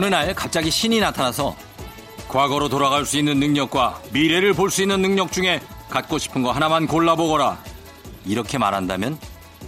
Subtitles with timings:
[0.00, 1.54] 어느 날 갑자기 신이 나타나서
[2.26, 5.60] 과거로 돌아갈 수 있는 능력과 미래를 볼 수 있는 능력 중에
[5.90, 7.62] 갖고 싶은 거 하나만 골라보거라.
[8.24, 9.18] 이렇게 말한다면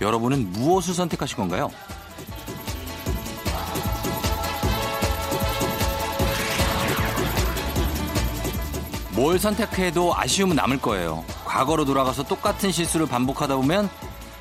[0.01, 1.71] 여러분은 무엇을 선택하실 건가요?
[9.15, 11.25] 뭘 선택해도 아쉬움은 남을 거예요.
[11.45, 13.91] 과거로 돌아가서 똑같은 실수를 반복하다 보면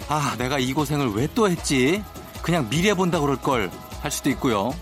[0.08, 2.02] 아, 내가 이 고생을 왜 또 했지?
[2.42, 3.70] 그냥 미래 본다 그럴 걸
[4.02, 4.74] 할 수도 있고요.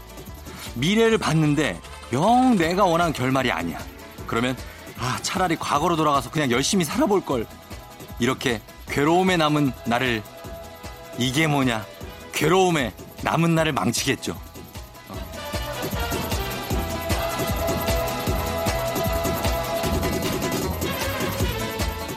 [0.76, 1.80] 미래를 봤는데
[2.14, 3.80] 영 내가 원하는 결말이 아니야.
[4.28, 4.56] 그러면
[5.00, 7.46] 아, 차라리 과거로 돌아가서 그냥 열심히 살아볼 걸.
[8.20, 10.22] 이렇게 괴로움에 남은 나를
[11.18, 11.86] 이게 뭐냐?
[12.34, 14.40] 괴로움에 남은 나를 망치겠죠.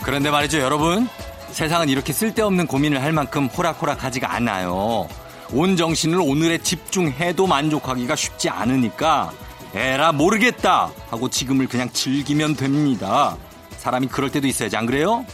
[0.03, 1.09] 그런데 말이죠, 여러분.
[1.53, 5.09] 세상은 이렇게 쓸데없는 고민을 할 만큼 호락호락하지가 않아요.
[5.53, 9.33] 온 정신을 오늘에 집중해도 만족하기가 쉽지 않으니까
[9.75, 13.37] 에라 모르겠다 하고 지금을 그냥 즐기면 됩니다.
[13.79, 15.25] 사람이 그럴 때도 있어야지 안 그래요?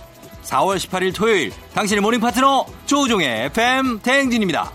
[0.45, 4.73] 4월 18일 토요일 당신의 morning 파트너 조우종의 FM 대행진입니다.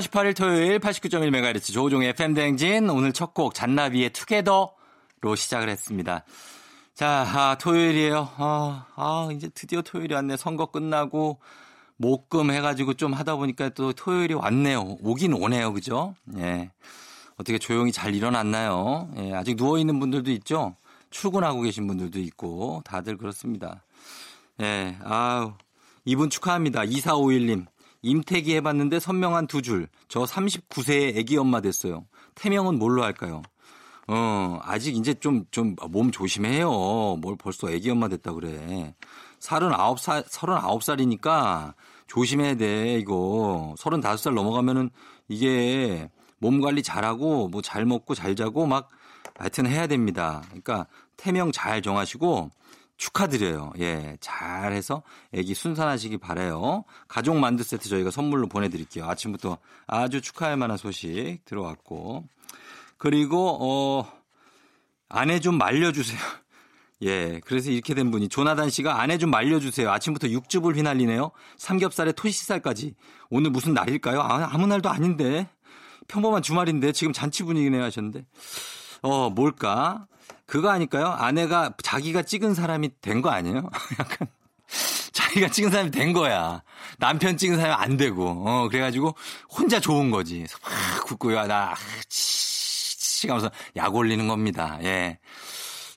[0.00, 6.24] 4월 18일 토요일 89.1MHz 조종의 팬댕진 오늘 첫 곡 잔나비의 투게더로 시작을 했습니다.
[6.94, 8.28] 자, 아, 토요일이에요.
[8.36, 10.36] 아, 아, 이제 드디어 토요일이 왔네.
[10.36, 11.38] 선거 끝나고
[11.96, 14.96] 목금 해가지고 좀 하다 보니까 또 토요일이 왔네요.
[15.02, 15.72] 오긴 오네요.
[15.72, 16.14] 그죠?
[16.38, 16.70] 예.
[17.36, 19.10] 어떻게 조용히 잘 일어났나요?
[19.16, 20.76] 예, 아직 누워있는 분들도 있죠?
[21.10, 23.82] 출근하고 계신 분들도 있고 다들 그렇습니다.
[24.60, 25.52] 예, 아우.
[26.04, 26.82] 이분 축하합니다.
[26.82, 27.66] 2451님.
[28.02, 29.88] 임태기 해봤는데 선명한 두 줄.
[30.08, 32.06] 저 39세의 애기 엄마 됐어요.
[32.34, 33.42] 태명은 뭘로 할까요?
[34.08, 36.68] 어, 아직 이제 좀, 좀, 몸 조심해요.
[37.20, 38.94] 뭘 벌써 애기 엄마 됐다 그래.
[39.40, 41.74] 39살, 39살이니까
[42.06, 43.74] 조심해야 돼, 이거.
[43.78, 44.90] 35살 넘어가면은
[45.28, 48.88] 이게 몸 관리 잘하고 뭐 잘 먹고 잘 자고 막
[49.36, 50.42] 하여튼 해야 됩니다.
[50.48, 52.50] 그러니까 태명 잘 정하시고
[53.00, 53.72] 축하드려요.
[53.78, 55.02] 예, 잘해서
[55.32, 56.84] 애기 순산하시기 바래요.
[57.08, 59.06] 가족 만두 세트 저희가 선물로 보내드릴게요.
[59.06, 59.56] 아침부터
[59.86, 62.28] 아주 축하할 만한 소식 들어왔고
[62.98, 64.12] 그리고 어
[65.08, 66.20] 아내 좀 말려주세요.
[67.02, 69.90] 예, 그래서 이렇게 된 분이 조나단 씨가 아내 좀 말려주세요.
[69.90, 71.30] 아침부터 육즙을 휘날리네요.
[71.56, 72.94] 삼겹살에 토시살까지.
[73.30, 74.20] 오늘 무슨 날일까요?
[74.20, 75.48] 아, 아무 날도 아닌데.
[76.06, 78.26] 평범한 주말인데 지금 잔치 분위기네요 하셨는데.
[79.00, 80.06] 어, 뭘까?
[80.50, 81.06] 그거 아닐까요?
[81.06, 83.70] 아내가 자기가 찍은 사람이 된 거 아니에요?
[84.00, 84.26] 약간
[85.12, 86.62] 자기가 찍은 사람이 된 거야.
[86.98, 88.28] 남편 찍은 사람이 안 되고.
[88.46, 89.14] 어, 그래가지고
[89.48, 90.44] 혼자 좋은 거지.
[90.62, 91.46] 막 굽고요.
[91.46, 91.74] 나,
[92.08, 94.78] 치, 하면서 약 올리는 겁니다.
[94.82, 95.18] 예.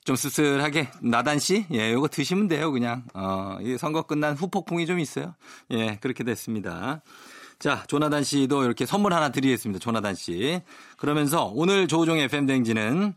[0.04, 3.04] 좀 씁쓸하게 나단 씨, 예, 요거 드시면 돼요, 그냥.
[3.14, 5.34] 어, 이 선거 끝난 후폭풍이 좀 있어요.
[5.72, 7.02] 예, 그렇게 됐습니다.
[7.58, 9.80] 자, 조나단 씨도 이렇게 선물 하나 드리겠습니다.
[9.80, 10.60] 조나단 씨.
[10.98, 13.14] 그러면서 오늘 조종의 팬댕지는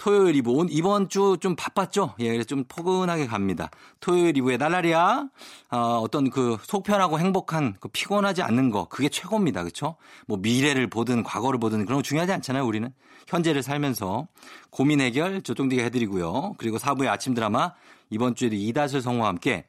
[0.00, 2.14] 토요일 이브 이번 주 좀 바빴죠?
[2.20, 3.70] 예, 그래서 좀 포근하게 갑니다.
[4.00, 5.28] 토요일 이브의 날라리야
[5.70, 9.62] 어, 어떤 그 속편하고 행복한 그 피곤하지 않는 거 그게 최고입니다.
[9.62, 9.96] 그렇죠?
[10.26, 12.90] 뭐 미래를 보든 과거를 보든 그런 거 중요하지 않잖아요, 우리는.
[13.28, 14.26] 현재를 살면서
[14.70, 16.54] 고민 해결 조종디가 해 드리고요.
[16.56, 17.74] 그리고 사부의 아침 드라마
[18.08, 19.66] 이번 주에도 이다슬 성우와 함께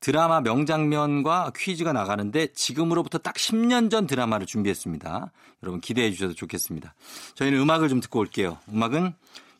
[0.00, 5.32] 드라마 명장면과 퀴즈가 나가는데 지금으로부터 딱 10년 전 드라마를 준비했습니다.
[5.62, 6.94] 여러분 기대해 주셔도 좋겠습니다.
[7.34, 8.58] 저희는 음악을 좀 듣고 올게요.
[8.70, 9.14] 음악은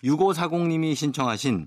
[0.05, 1.67] 6540님이 신청하신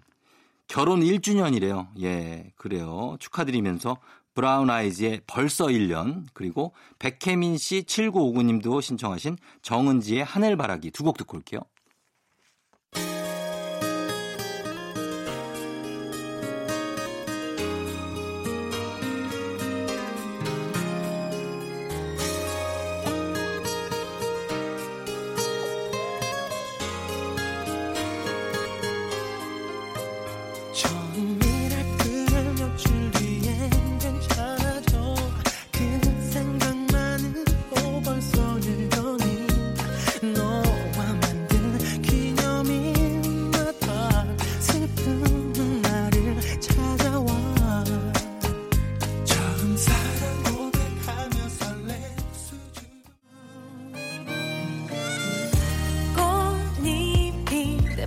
[0.68, 1.88] 결혼 1주년이래요.
[2.02, 3.16] 예, 그래요.
[3.20, 3.98] 축하드리면서
[4.34, 11.62] 브라운 아이즈의 벌써 1년 그리고 백혜민 씨 7959님도 신청하신 정은지의 하늘바라기 두 곡 듣고 올게요.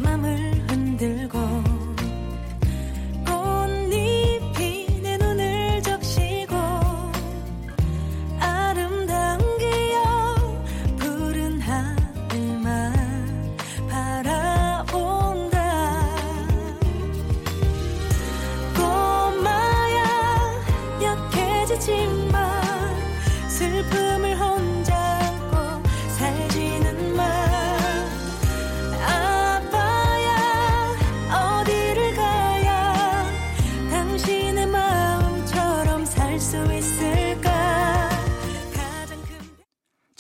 [0.07, 0.56] 마음을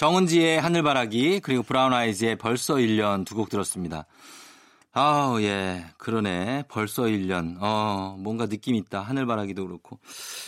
[0.06, 4.06] 정은지의 하늘바라기 그리고 브라운 아이즈의 벌써 1년 두 곡 들었습니다.
[4.92, 9.98] 아우 예 그러네 벌써 1년 어 뭔가 느낌 있다 하늘바라기도 그렇고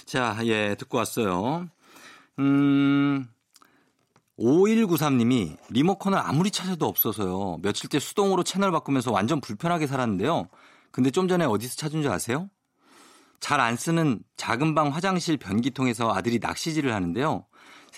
[0.06, 1.66] 자예 듣고 왔어요.
[2.38, 3.26] 음
[4.38, 7.58] 5193님이 리모컨을 아무리 찾아도 없어서요.
[7.60, 10.49] 며칠째 수동으로 채널 바꾸면서 완전 불편하게 살았는데요.
[10.93, 12.49] 근데 좀 전에 어디서 찾은 줄 아세요?
[13.40, 17.44] 잘 안 쓰는 작은 방 화장실 변기통에서 아들이 낚시질을 하는데요.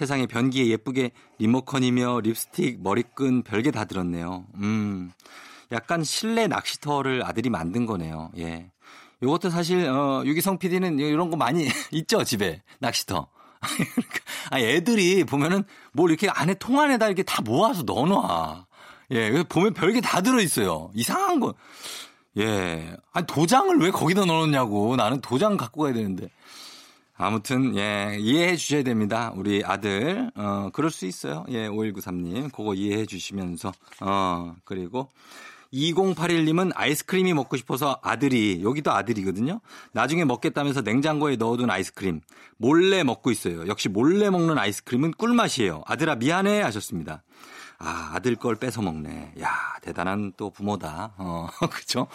[0.00, 4.47] 세상에 변기에 예쁘게 리모컨이며 립스틱, 머리끈 별게 다 들었네요.
[4.55, 5.12] 음.
[5.73, 8.31] 약간 실내 낚시터를 아들이 만든 거네요.
[8.38, 8.70] 예.
[9.23, 12.62] 요것도 사실 어 유기성 PD는 이런 거 많이 있죠, 집에.
[12.79, 13.29] 낚시터.
[14.50, 18.67] 아, 애들이 보면은 뭘 이렇게 안에 통 안에다 이렇게 다 모아서 넣어 놔.
[19.11, 20.91] 예, 보면 별게 다 들어 있어요.
[20.94, 21.52] 이상한 거.
[22.38, 22.97] 예.
[23.12, 24.97] 아니 도장을 왜 거기다 넣어 놓냐고.
[24.97, 26.31] 나는 도장 갖고 가야 되는데.
[27.23, 29.31] 아무튼 예 이해해 주셔야 됩니다.
[29.37, 31.45] 우리 아들 어 그럴 수 있어요.
[31.51, 35.11] 예 5193님 그거 이해해 주시면서 어 그리고
[35.71, 39.61] 2081님은 아이스크림이 먹고 싶어서 아들이 여기도 아들이거든요.
[39.93, 42.23] 나중에 먹겠다면서 냉장고에 넣어둔 아이스크림
[42.57, 43.67] 몰래 먹고 있어요.
[43.69, 45.83] 역시 몰래 먹는 아이스크림은 꿀맛이에요.
[45.85, 47.23] 아들아 미안해 하셨습니다.
[47.79, 49.35] 아, 아들 걸 뺏어 먹네.
[49.41, 49.51] 야,
[49.81, 51.15] 대단한 또 부모다.
[51.17, 52.09] 어, 그죠?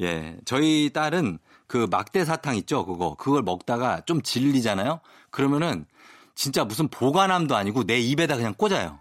[0.00, 0.36] 예.
[0.44, 1.38] 저희 딸은
[1.72, 2.84] 그 막대 사탕 있죠?
[2.84, 3.14] 그거.
[3.14, 5.00] 그걸 먹다가 좀 질리잖아요?
[5.30, 5.86] 그러면은
[6.34, 8.98] 진짜 무슨 보관함도 아니고 내 입에다 그냥 꽂아요.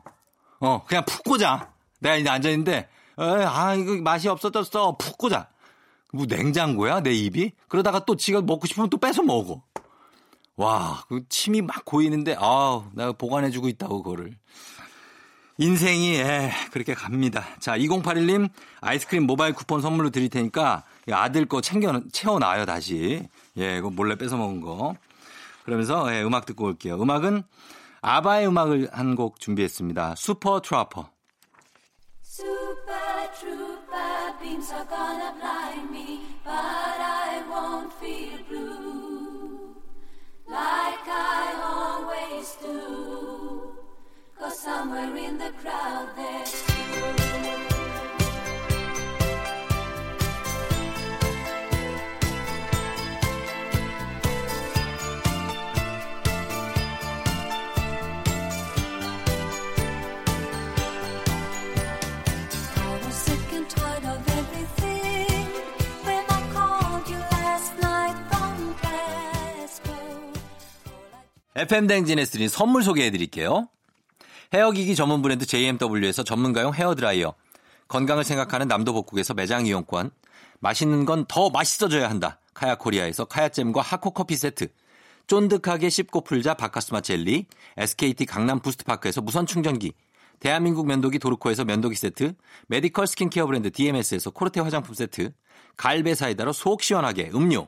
[0.62, 1.68] 어, 그냥 푹 꽂아.
[2.00, 2.88] 내가 이제 앉아있는데,
[3.18, 4.96] 아, 이거 맛이 없어졌어.
[4.96, 5.48] 푹 꽂아.
[6.14, 7.02] 뭐 냉장고야?
[7.02, 7.52] 내 입이?
[7.68, 9.62] 그러다가 또 지가 먹고 싶으면 또 뺏어 먹어.
[10.56, 14.38] 와, 그 침이 막 고이는데, 아우, 내가 보관해주고 있다고, 그거를.
[15.58, 17.46] 인생이, 예, 그렇게 갑니다.
[17.60, 23.28] 자, 2081님, 아이스크림 모바일 쿠폰 선물로 드릴 테니까, 아들 거 챙겨 채워놔요 다시.
[23.58, 24.96] 예, 이거 몰래 뺏어 먹은 거.
[25.66, 26.96] 그러면서 예, 음악 듣고 올게요.
[27.02, 27.44] 음악은
[28.02, 30.16] 아바의 음악을 한 곡 준비했습니다.
[30.16, 31.10] Super Trouper.
[44.40, 45.81] Cause somewhere in the crowd
[71.62, 73.68] FM 대행진에서 드릴 선물 소개해 드릴게요.
[74.52, 77.36] 헤어기기 전문 브랜드 JMW에서 전문가용 헤어드라이어.
[77.88, 80.10] 건강을 생각하는 남도 복국에서 매장 이용권.
[80.60, 82.40] 맛있는 건 더 맛있어져야 한다.
[82.56, 84.70] 카야 코리아에서 카야잼과 하코 커피 세트.
[85.28, 87.46] 쫀득하게 씹고 풀자 박카스맛 젤리.
[87.78, 89.94] SKT 강남 부스트파크에서 무선 충전기.
[90.40, 92.34] 대한민국 면도기 도르코에서 면도기 세트.
[92.70, 95.32] 메디컬 스킨케어 브랜드 DMS에서 코르테 화장품 세트.
[95.78, 97.68] 갈배 사이다로 속 시원하게 음료.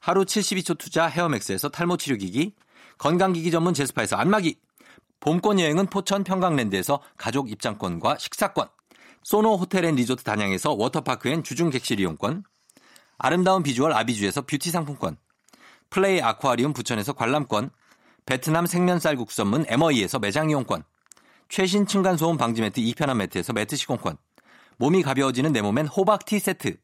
[0.00, 2.54] 하루 72초 투자 헤어맥스에서 탈모 치료기기,
[2.98, 4.58] 건강기기 전문 제스파에서 안마기,
[5.20, 8.68] 봄꽃 여행은 포천 평강랜드에서 가족 입장권과 식사권,
[9.22, 12.44] 소노 호텔 앤 리조트 단양에서 워터파크 and 주중 객실 이용권,
[13.18, 15.16] 아름다운 비주얼 아비주에서 뷰티 상품권,
[15.90, 17.70] 플레이 아쿠아리움 부천에서 관람권,
[18.26, 20.84] 베트남 생면 쌀국수 전문 에머이에서 매장 이용권,
[21.48, 24.18] 최신 층간소음 방지 매트 이편한 매트에서 매트 시공권,
[24.76, 26.76] 몸이 가벼워지는 내 몸엔 호박 티 세트,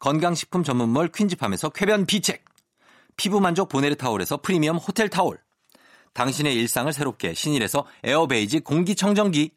[0.00, 2.44] 건강식품 전문몰 퀸즈팜에서 쾌변 비책,
[3.18, 5.38] 피부 만족 보네르 타올에서 프리미엄 호텔 타올.
[6.14, 9.50] 당신의 일상을 새롭게 신일에서 에어베이지 공기청정기.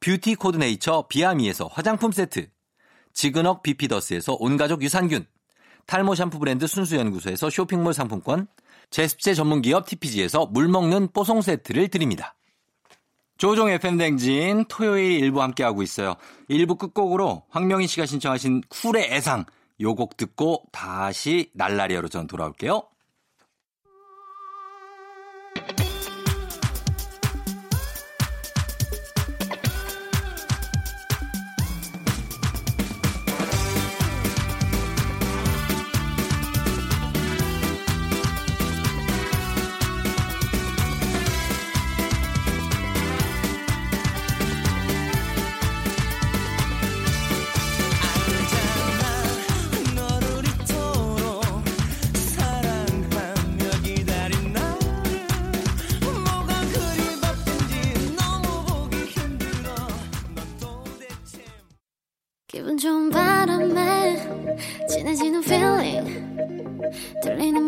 [0.00, 2.48] 뷰티 코드네이처 비아미에서 화장품 세트.
[3.12, 5.26] 지근억 비피더스에서 온가족 유산균.
[5.86, 8.46] 탈모 샴푸 브랜드 순수연구소에서 쇼핑몰 상품권,
[8.90, 12.36] 제습제 전문기업 TPG에서 물 먹는 뽀송 세트를 드립니다.
[13.36, 16.14] 조우종 FM 대행진 토요일 일부 함께하고 있어요.
[16.48, 19.44] 일부 끝곡으로 황명희 씨가 신청하신 쿨의 애상
[19.80, 22.82] 요 곡 듣고 다시 날라리아로 전 돌아올게요.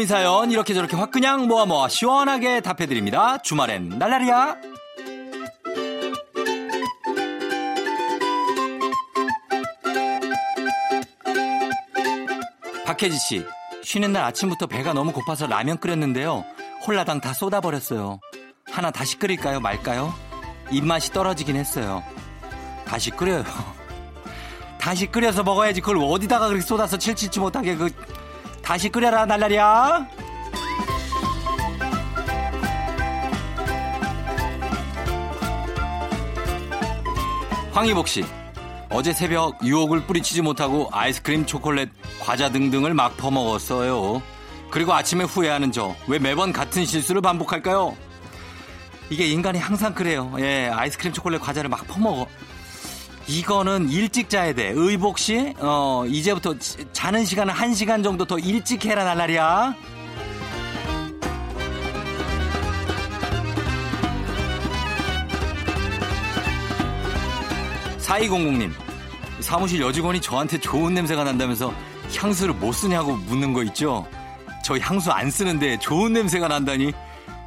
[0.00, 3.36] 고민 사연 이렇게 저렇게 확 그냥 모아 모아 시원하게 답해드립니다.
[3.36, 4.56] 주말엔 날라리야.
[12.86, 13.44] 박혜지 씨,
[13.84, 16.46] 쉬는 날 아침부터 배가 너무 고파서 라면 끓였는데요.
[16.86, 18.20] 홀라당 다 쏟아버렸어요.
[18.70, 20.14] 하나 다시 끓일까요, 말까요?
[20.70, 22.02] 입맛이 떨어지긴 했어요.
[22.86, 23.44] 다시 끓여요.
[24.80, 27.90] 다시 끓여서 먹어야지 그걸 어디다가 그렇게 쏟아서 칠칠치 못하게 그
[28.70, 30.06] 다시 끓여라 날라리야.
[37.72, 38.24] 황희복 씨.
[38.88, 41.88] 어제 새벽 유혹을 뿌리치지 못하고 아이스크림, 초콜릿,
[42.20, 44.22] 과자 등등을 막 퍼먹었어요.
[44.70, 45.96] 그리고 아침에 후회하는 저.
[46.06, 47.96] 왜 매번 같은 실수를 반복할까요?
[49.10, 50.32] 이게 인간이 항상 그래요.
[50.38, 52.28] 예, 아이스크림, 초콜릿, 과자를 막 퍼먹어.
[53.30, 54.72] 이거는 일찍 자야 돼.
[54.74, 56.56] 의복 씨, 어, 이제부터
[56.92, 59.76] 자는 시간은 한 시간 정도 더 일찍 해라, 날라리야.
[68.00, 68.72] 4200님,
[69.38, 71.72] 사무실 여직원이 저한테 좋은 냄새가 난다면서
[72.16, 74.08] 향수를 못 쓰냐고 묻는 거 있죠?
[74.64, 76.92] 저 향수 안 쓰는데 좋은 냄새가 난다니?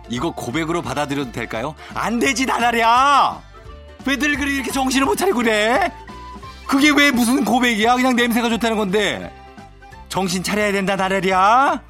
[0.07, 1.75] 이거 고백으로 받아들여도 될까요?
[1.93, 3.52] 안 되지, 나날이야!
[4.05, 5.91] 왜들 그리 이렇게 정신을 못 차리고 그래?
[6.67, 7.95] 그게 왜 무슨 고백이야?
[7.95, 9.31] 그냥 냄새가 좋다는 건데.
[10.09, 11.81] 정신 차려야 된다, 나래리야.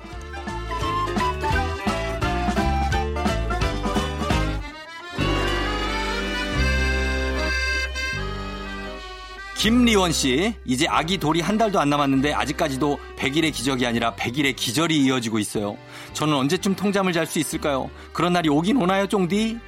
[9.57, 14.97] 김리원 씨, 이제 아기 돌이 한 달도 안 남았는데 아직까지도 100일의 기적이 아니라 100일의 기절이
[15.05, 15.77] 이어지고 있어요.
[16.11, 17.89] 저는 언제쯤 통잠을 잘 수 있을까요?
[18.11, 19.59] 그런 날이 오긴 오나요, 쫑디?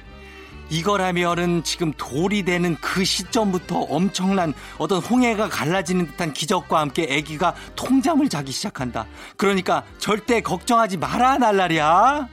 [0.68, 8.28] 이거라면은 지금 돌이 되는 그 시점부터 엄청난 어떤 홍해가 갈라지는 듯한 기적과 함께 아기가 통잠을
[8.28, 9.06] 자기 시작한다.
[9.36, 12.28] 그러니까 절대 걱정하지 마라, 날라리야.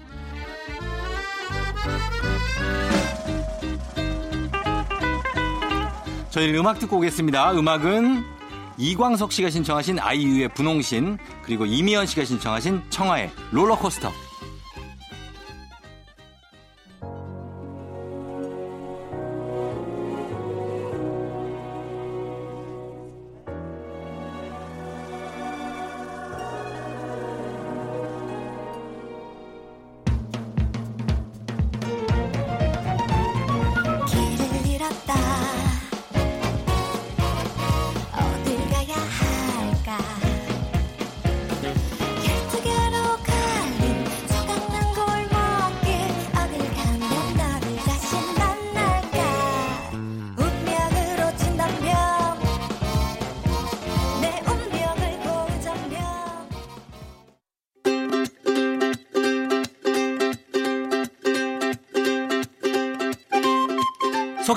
[6.31, 7.51] 저희는 음악 듣고 오겠습니다.
[7.51, 8.23] 음악은
[8.79, 14.11] 이광석 씨가 신청하신 아이유의 분홍신, 그리고 이미연 씨가 신청하신 청하의 롤러코스터.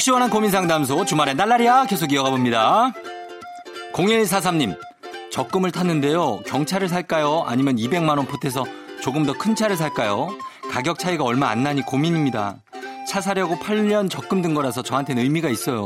[0.06, 2.92] 속 시원한 고민 상담소 주말에 날라리야 계속 이어가 봅니다.
[3.92, 4.78] 0143님
[5.32, 6.42] 적금을 탔는데요.
[6.46, 7.42] 경차를 살까요?
[7.44, 8.64] 아니면 200만 원 보태서
[9.02, 10.28] 조금 더 큰 차를 살까요?
[10.70, 12.58] 가격 차이가 얼마 안 나니 고민입니다.
[13.08, 15.84] 차 사려고 8년 적금 든 거라서 저한테는 의미가 있어요.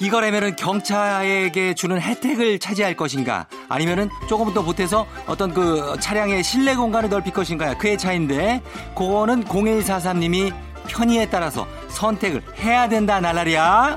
[0.00, 7.08] 이거라면은 경차에게 주는 혜택을 차지할 것인가 아니면은 조금 더 보태서 어떤 그 차량의 실내 공간을
[7.08, 8.62] 넓힐 것인가 그의 차인데
[8.94, 10.52] 그거는 0143님이
[10.88, 13.96] 편의에 따라서 선택을 해야 된다 날라리야.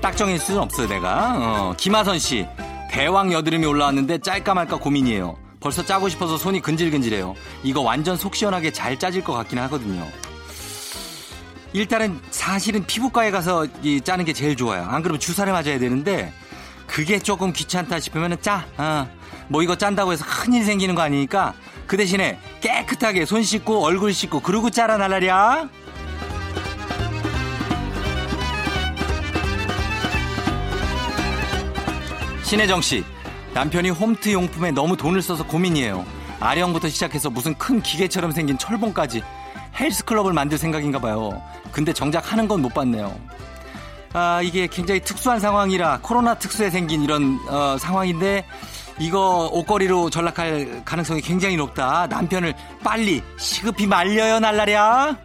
[0.00, 1.34] 딱 정해질 수는 없어요 내가.
[1.36, 2.46] 어, 김하선 씨
[2.90, 5.36] 대왕 여드름이 올라왔는데 짤까 말까 고민이에요.
[5.60, 7.34] 벌써 짜고 싶어서 손이 근질근질해요.
[7.64, 10.06] 이거 완전 속 시원하게 잘 짜질 것 같긴 하거든요.
[11.72, 14.84] 일단은 사실은 피부과에 가서 이 짜는 게 제일 좋아요.
[14.84, 16.32] 안 그러면 주사를 맞아야 되는데
[16.86, 18.64] 그게 조금 귀찮다 싶으면 짜.
[18.78, 19.08] 어.
[19.48, 21.54] 뭐 이거 짠다고 해서 큰일 생기는 거 아니니까
[21.86, 25.68] 그 대신에 깨끗하게 손 씻고 얼굴 씻고 그러고 짜라 날라랴
[32.42, 33.04] 신혜정 씨,
[33.54, 36.04] 남편이 홈트 용품에 너무 돈을 써서 고민이에요.
[36.38, 39.22] 아령부터 시작해서 무슨 큰 기계처럼 생긴 철봉까지
[39.78, 41.42] 헬스클럽을 만들 생각인가 봐요.
[41.72, 43.18] 근데 정작 하는 건 못 봤네요.
[44.12, 48.46] 아, 이게 굉장히 특수한 상황이라 코로나 특수에 생긴 이런 어, 상황인데
[48.98, 52.06] 이거 옷걸이로 전락할 가능성이 굉장히 높다.
[52.08, 55.16] 남편을 빨리 시급히 말려요, 날라랴.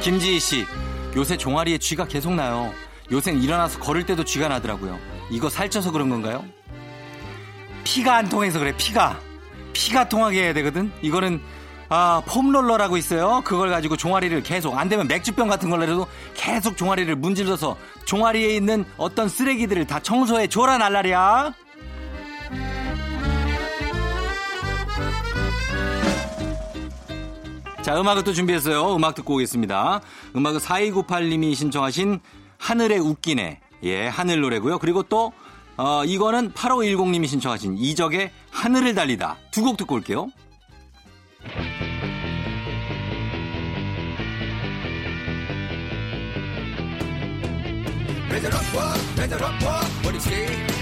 [0.00, 0.66] 김지희 씨,
[1.16, 2.72] 요새 종아리에 쥐가 계속 나요.
[3.10, 4.98] 요새는 일어나서 걸을 때도 쥐가 나더라고요.
[5.30, 6.44] 이거 살쪄서 그런 건가요?
[7.84, 9.18] 피가 안 통해서 그래, 피가.
[9.72, 10.92] 피가 통하게 해야 되거든?
[11.02, 11.40] 이거는,
[11.88, 13.42] 아, 폼롤러라고 있어요.
[13.44, 19.28] 그걸 가지고 종아리를 계속, 안 되면 맥주병 같은 걸로라도 계속 종아리를 문질러서 종아리에 있는 어떤
[19.28, 21.52] 쓰레기들을 다 청소해 줘라, 날라리야.
[27.82, 28.96] 자, 음악을 또 준비했어요.
[28.96, 30.00] 음악 듣고 오겠습니다.
[30.34, 32.20] 음악은 4298님이 신청하신
[32.56, 33.60] 하늘에 웃기네.
[33.84, 34.78] 예, 하늘 노래고요.
[34.78, 35.32] 그리고 또,
[35.76, 39.36] 어, 이거는 8510님이 신청하신 이적의 하늘을 달리다.
[39.50, 40.28] 두 곡 듣고 올게요.
[48.44, 50.73] 이번엔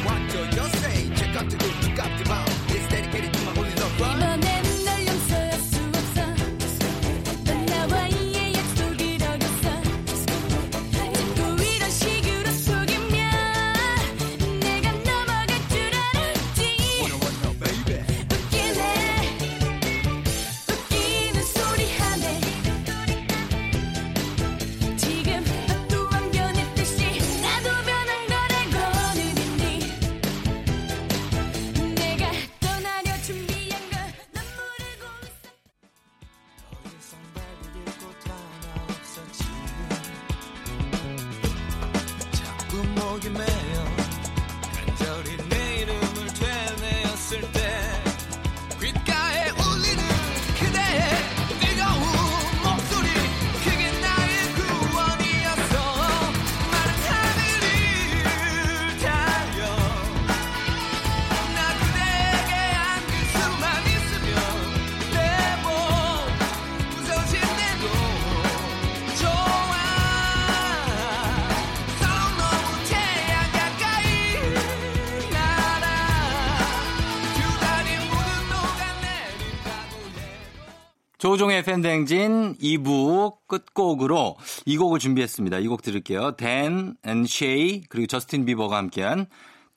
[81.33, 85.61] 조종의 팬댕진 2부 끝곡으로 이 곡을 준비했습니다.
[85.61, 86.37] 이 곡 들을게요.
[86.37, 89.29] Dan and Shay 그리고 저스틴 비버가 함께한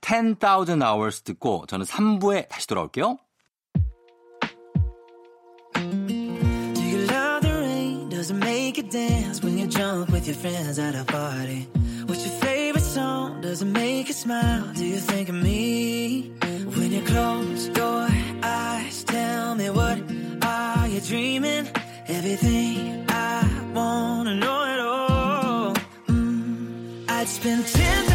[0.02, 3.20] 10,000 Hours 듣고 저는 3부에 다시 돌아올게요.
[20.96, 21.68] You dreaming?
[22.08, 25.74] Everything I wanna know it all.
[26.08, 28.15] Mm, I'd spend 10,000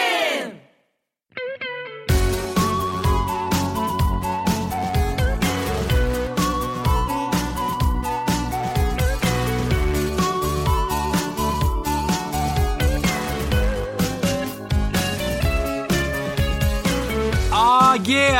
[17.91, 18.33] 아, 예.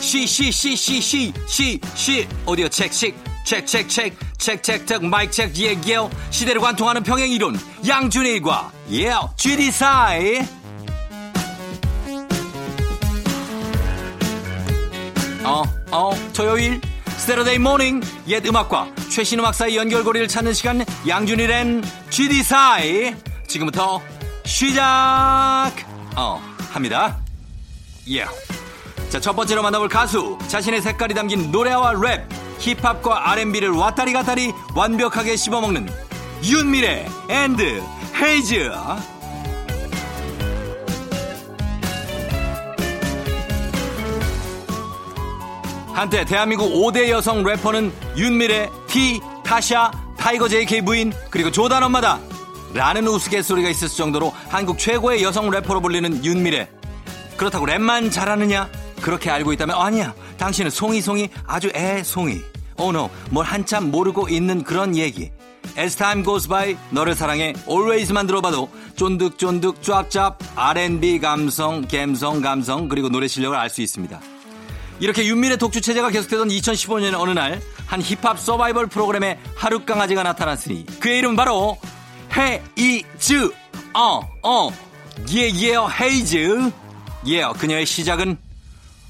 [0.00, 2.28] 시, 시, 시, 시, 시, 시, 시.
[2.44, 3.16] 오디오 책, 식.
[3.42, 5.96] 책, 책, 책, 책, 책, 책, 마이크 책, 예, 예.
[6.28, 7.58] 시대를 관통하는 평행 이론.
[7.86, 10.40] 양준일과, 예, GD사이.
[15.42, 16.78] 어, 어, 토요일.
[17.16, 18.02] 스테러데이 모닝.
[18.26, 20.84] 옛 음악과 최신 음악 사이 연결고리를 찾는 시간.
[21.06, 23.14] 양준일의 GD사이.
[23.46, 24.02] 지금부터
[24.44, 25.72] 시작!
[26.14, 26.42] 어,
[26.72, 27.16] 합니다.
[28.10, 28.26] 예.
[29.08, 30.36] 자, 첫 번째로 만나볼 가수.
[30.48, 35.88] 자신의 색깔이 담긴 노래와 랩, 힙합과 R&B를 왔다리 갔다리 완벽하게 씹어먹는
[36.44, 37.82] 윤미래 and
[38.20, 38.70] 헤이즈.
[45.94, 52.20] 한때 대한민국 5대 여성 래퍼는 윤미래, T, 타샤, 타이거 JK 부인, 그리고 조단 엄마다.
[52.74, 56.70] 라는 우스갯소리가 있을 정도로 한국 최고의 여성 래퍼로 불리는 윤미래.
[57.36, 58.68] 그렇다고 랩만 잘하느냐?
[59.00, 60.14] 그렇게 알고 있다면 아니야.
[60.36, 62.40] 당신은 송이송이 아주 애송이.
[62.78, 65.30] Oh 뭘 한참 모르고 있는 그런 얘기.
[65.76, 73.08] As time goes by, 너를 사랑해, always만 들어봐도 쫀득쫀득 쫙쫙 R&B 감성, 감성, 감성, 그리고
[73.08, 74.20] 노래 실력을 알 수 있습니다.
[75.00, 81.18] 이렇게 윤미래 독주 체제가 계속되던 2015년 어느 날 한 힙합 서바이벌 프로그램에 하룻강아지가 나타났으니 그의
[81.18, 81.78] 이름은 바로
[82.36, 83.50] 헤이즈
[83.94, 84.70] 어어
[85.32, 86.70] 예예 헤이즈
[87.26, 88.36] 예 그녀의 시작은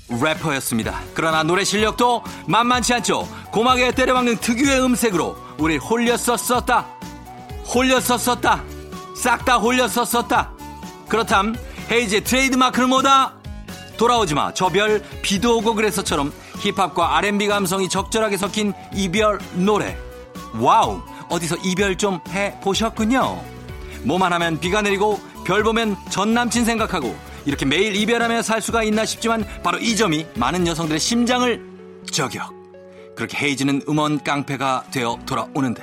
[0.09, 1.01] 래퍼였습니다.
[1.14, 3.29] 그러나 노래 실력도 만만치 않죠.
[3.53, 6.87] 고막에 때려박는 특유의 음색으로 우리 홀렸었었다.
[7.75, 8.62] 홀렸었었다.
[9.16, 10.53] 싹 다 홀렸었었다.
[11.09, 11.55] 그렇담
[11.90, 13.35] 헤이즈의 트레이드마크는 뭐다?
[13.97, 19.97] 돌아오지마 저별 비도 오고 그래서처럼 힙합과 R&B 감성이 적절하게 섞인 이별 노래
[20.54, 23.42] wow 어디서 이별 좀 해보셨군요
[24.03, 27.16] 뭐만 하면 비가 내리고 별 보면 전 남친 생각하고
[27.48, 31.58] 이렇게 매일 이별하며 살 수가 있나 싶지만 바로 이 점이 많은 여성들의 심장을
[32.11, 32.52] 저격.
[33.16, 35.82] 그렇게 헤이즈는 음원 깡패가 되어 돌아오는데.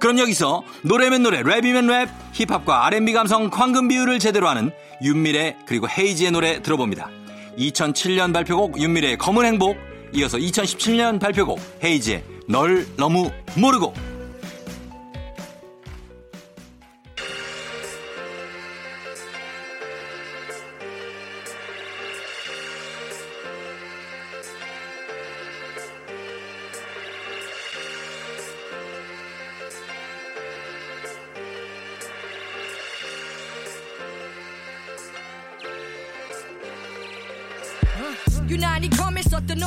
[0.00, 4.70] 그럼 여기서 노래면 노래 랩이면 랩 힙합과 R&B 감성 황금 비율을 제대로 하는
[5.02, 7.08] 윤미래 그리고 헤이즈의 노래 들어봅니다.
[7.56, 9.78] 2007년 발표곡 윤미래의 검은 행복
[10.12, 13.94] 이어서 2017년 발표곡 헤이즈의 널 너무 모르고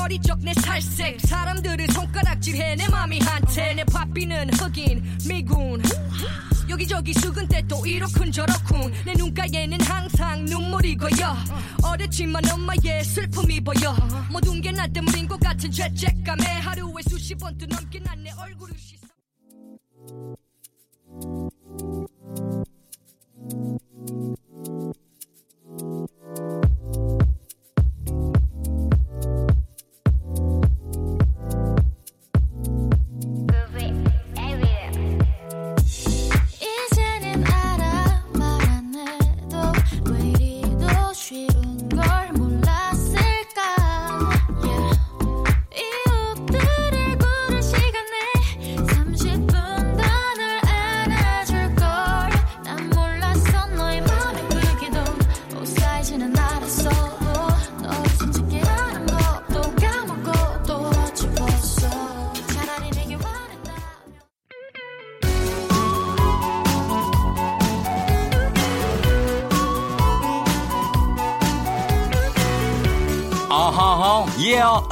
[0.02, 1.20] 어릴 적내 살색.
[1.22, 3.74] 사람들을 손가락질해 내 맘이 한테.
[3.76, 5.82] 내 바삐는 흑인 미군.
[6.70, 8.94] 여기저기 수근 때또 이렇군 저렇군.
[9.06, 11.36] 내 눈가에는 항상 눈물이 고여.
[11.84, 13.94] 어렸지만 엄마의 슬픔이 보여.
[14.32, 19.02] 모든 게 나 때문인 것 같은 죄책감에 하루에 수십 번도 넘게 난 내 얼굴을 씻어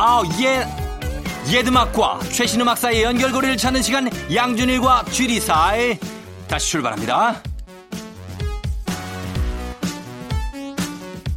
[0.02, 0.66] 아우 예
[1.52, 6.00] 옛 음악과 최신 음악 사이의 연결고리를 찾는 시간 양준일과 GD사이
[6.48, 7.44] 다시 출발합니다.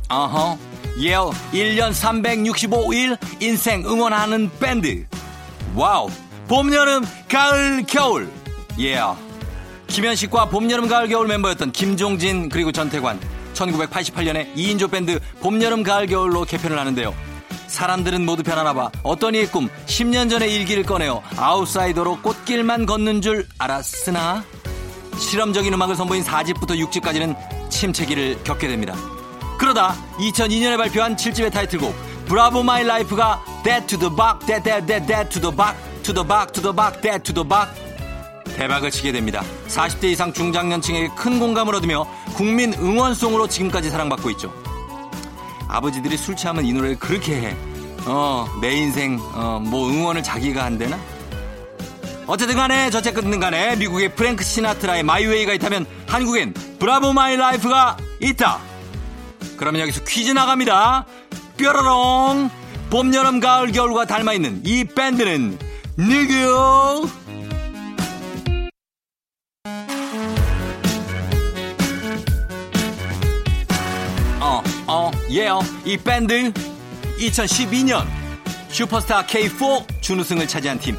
[0.09, 0.57] 아하
[1.01, 5.07] 예 1년 365일 인생 응원하는 밴드.
[5.75, 6.09] wow
[6.46, 8.31] 봄 여름 가을 겨울.
[8.79, 9.01] 예
[9.88, 13.18] 김현식과 봄 여름 가을 겨울 멤버였던 김종진 그리고 전태관.
[13.55, 17.32] 1988년에 2인조 밴드 봄 여름 가을 겨울로 개편을 하는데요
[17.73, 23.49] 사람들은 모두 변하나 봐 어떤 이의 꿈 10년 전의 일기를 꺼내어 아웃사이더로 꽃길만 걷는 줄
[23.59, 24.45] 알았으나
[25.19, 27.35] 실험적인 음악을 선보인 4집부터 6집까지는
[27.71, 28.95] 침체기를 겪게 됩니다.
[29.59, 31.95] 그러다 2002년에 발표한 7집의 타이틀곡
[32.27, 36.15] Bravo My Life가 Dead to the Back, Dead, Dead, Dead, Dead to the Back, to
[36.15, 37.93] the Back, to the Back, Dead to the Back
[38.57, 39.43] 대박을 치게 됩니다.
[39.69, 44.62] 40대 이상 중장년층에게 큰 공감을 얻으며 국민 응원송으로 지금까지 사랑받고 있죠.
[45.73, 47.57] 아버지들이 술 취하면 이 노래를 그렇게 해.
[48.05, 50.99] 어, 내 인생, 어, 뭐 응원을 자기가 한대나?
[52.27, 58.59] 어쨌든 간에 저쨌든 간에 미국의 프랭크 시나트라의 My Way가 있다면 한국엔 Bravo My Life가 있다.
[59.57, 61.07] 그러면 여기서 퀴즈 나갑니다.
[61.57, 62.51] 뾰로롱
[62.91, 65.59] 봄, 여름, 가을, 겨울과 닮아있는 이 밴드는
[65.97, 67.09] 누구?
[75.33, 75.61] 예요.
[75.87, 76.53] 이 밴드
[77.18, 78.07] 2012년
[78.68, 80.97] 슈퍼스타 K4 준우승을 차지한 팀.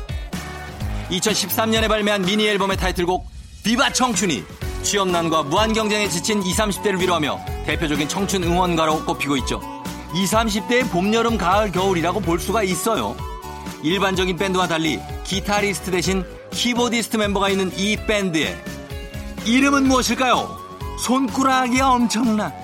[1.12, 3.28] 2013년에 발매한 미니 앨범의 타이틀곡
[3.63, 4.43] Viva 청춘이
[4.82, 9.62] 취업난과 무한 경쟁에 지친 20, 30대를 위로하며 대표적인 청춘 응원가로 꼽히고 있죠.
[10.15, 13.15] 20, 30대의 봄, 여름, 가을, 겨울이라고 볼 수가 있어요.
[13.84, 18.58] 일반적인 밴드와 달리 기타리스트 대신 키보디스트 멤버가 있는 이 밴드의
[19.46, 20.58] 이름은 무엇일까요?
[21.00, 22.62] 손가락이 엄청나.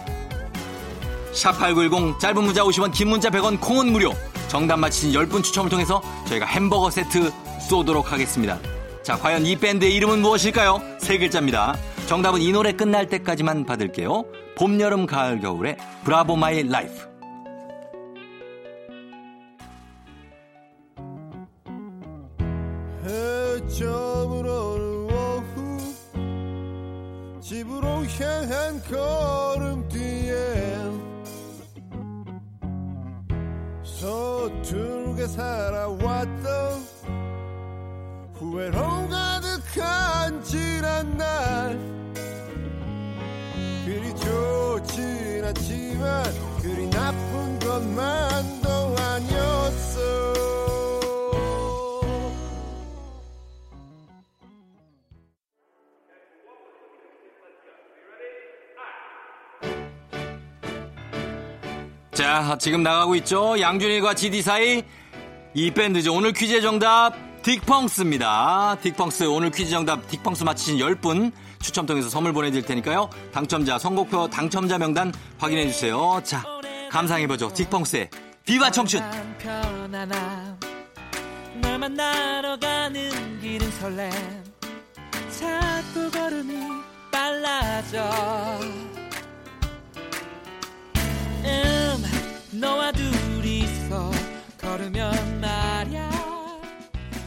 [1.34, 4.14] sharp8910 짧은 문자 50원 긴 문자 100원 콩은 무료.
[4.48, 7.32] 정답 맞히신 10분 추첨을 통해서 저희가 햄버거 세트
[7.70, 8.60] 쏘도록 하겠습니다.
[9.04, 10.82] 자 과연 이 밴드의 이름은 무엇일까요?
[11.00, 11.76] 세 글자입니다.
[12.08, 14.26] 정답은 이 노래 끝날 때까지만 받을게요.
[14.58, 17.08] 봄 여름 가을 겨울의 Bravo My Life.
[23.70, 25.78] 해점으로는 오후
[27.42, 29.69] 집으로 향한 걸음
[35.20, 36.88] 서툴게 살아왔던
[38.36, 41.78] 후회로 가득한 지난 날.
[43.86, 46.24] 그리 좋진 않지만
[46.62, 50.00] 그리 나쁜 것만도 아니었어.
[62.14, 63.60] 자 지금 나가고 있죠?
[63.60, 64.84] 양준일과 GD 사이
[65.54, 66.14] 이 밴드죠.
[66.14, 68.80] 오늘 퀴즈의 정답 딕펑스입니다.
[68.82, 71.32] 딕펑스 오늘 퀴즈 정답 딕펑스 맞히신 10분
[71.62, 73.10] 추첨 통해서 선물 보내드릴 테니까요.
[73.34, 76.22] 당첨자 선곡표 당첨자 명단 확인해 주세요.
[76.24, 76.44] 자
[76.92, 77.50] 감상해 보죠.
[77.50, 78.10] 딕펑스의
[78.46, 79.02] 비바 청춘.
[91.44, 92.04] 음
[92.52, 93.19] 너와 둘이서
[94.70, 96.12] 걸으면 말야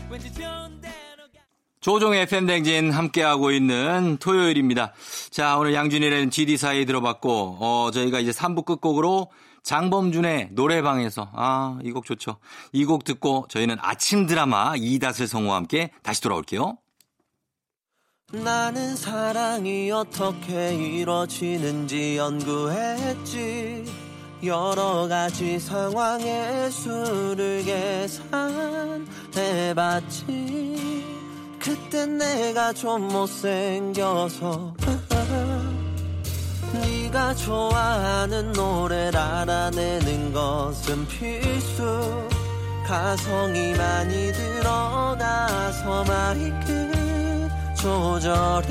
[0.08, 1.40] 왠지 좋은 데로 가
[1.80, 4.92] 조종의 팬댕진 함께하고 있는 토요일입니다.
[5.30, 9.32] 자, 오늘 양준이라는 GD 사이 들어봤고, 어, 저희가 이제 3부 끝곡으로
[9.64, 12.36] 장범준의 노래방에서, 아, 이 곡 좋죠.
[12.72, 16.78] 이 곡 듣고 저희는 아침 드라마 이닷을 성우와 함께 다시 돌아올게요.
[18.32, 23.84] 나는 사랑이 어떻게 이루어지는지 연구했지
[24.44, 27.62] 여러 가지 상황의 수를
[29.22, 31.04] 계산해봤지.
[31.60, 34.74] 그땐 내가 좀 못생겨서
[36.74, 42.28] 네가 좋아하는 노래를 알아내는 것은 필수.
[42.84, 46.90] 가성이 많이 들어가서 마이크
[47.80, 48.66] 조절이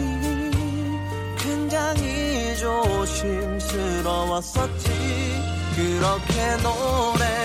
[1.38, 5.41] 굉장히 조심스러웠었지
[5.76, 7.41] 그렇게 노래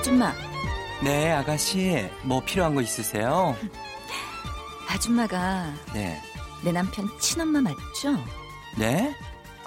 [0.00, 0.32] 아줌마,
[1.02, 2.08] 네, 아가씨.
[2.22, 3.54] 뭐 필요한 거 있으세요?
[4.88, 6.18] 아줌마가 네.
[6.64, 8.16] 내 남편 친엄마 맞죠?
[8.78, 9.14] 네?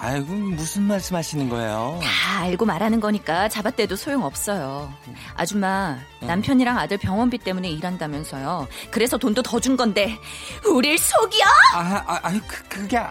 [0.00, 2.00] 아이고 무슨 말씀하시는 거예요?
[2.02, 4.92] 다 알고 말하는 거니까 잡아떼도 소용없어요.
[5.36, 8.66] 아줌마, 남편이랑 아들 병원비 때문에 일한다면서요.
[8.90, 10.18] 그래서 돈도 더 준 건데,
[10.66, 11.42] 우릴 속여?
[11.74, 13.10] 아, 아, 아유, 그, 그게, 아,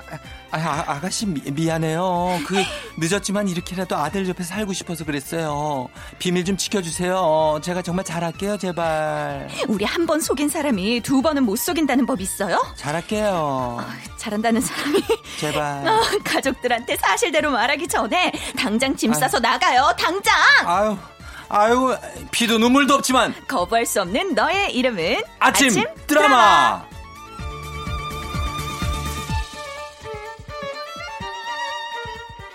[0.52, 2.40] 아, 아가씨 미, 미안해요.
[2.46, 2.56] 그,
[2.98, 5.88] 늦었지만 이렇게라도 아들 옆에 살고 싶어서 그랬어요.
[6.20, 7.60] 비밀 좀 지켜주세요.
[7.64, 9.50] 제가 정말 잘할게요, 제발.
[9.68, 12.62] 우리 한 번 속인 사람이 두 번은 못 속인다는 법 있어요?
[12.76, 13.84] 잘할게요.
[14.18, 15.02] 잘한다는 사람이
[15.40, 15.88] 제발.
[15.88, 19.92] 어, 가족들한테 사실대로 말하기 전에 당장 짐 싸서 나가요.
[19.98, 20.34] 당장!
[20.66, 20.98] 아유,
[21.50, 21.96] 아유,
[22.32, 26.86] 피도 눈물도 없지만 거부할 수 없는 너의 이름은 아침, 드라마.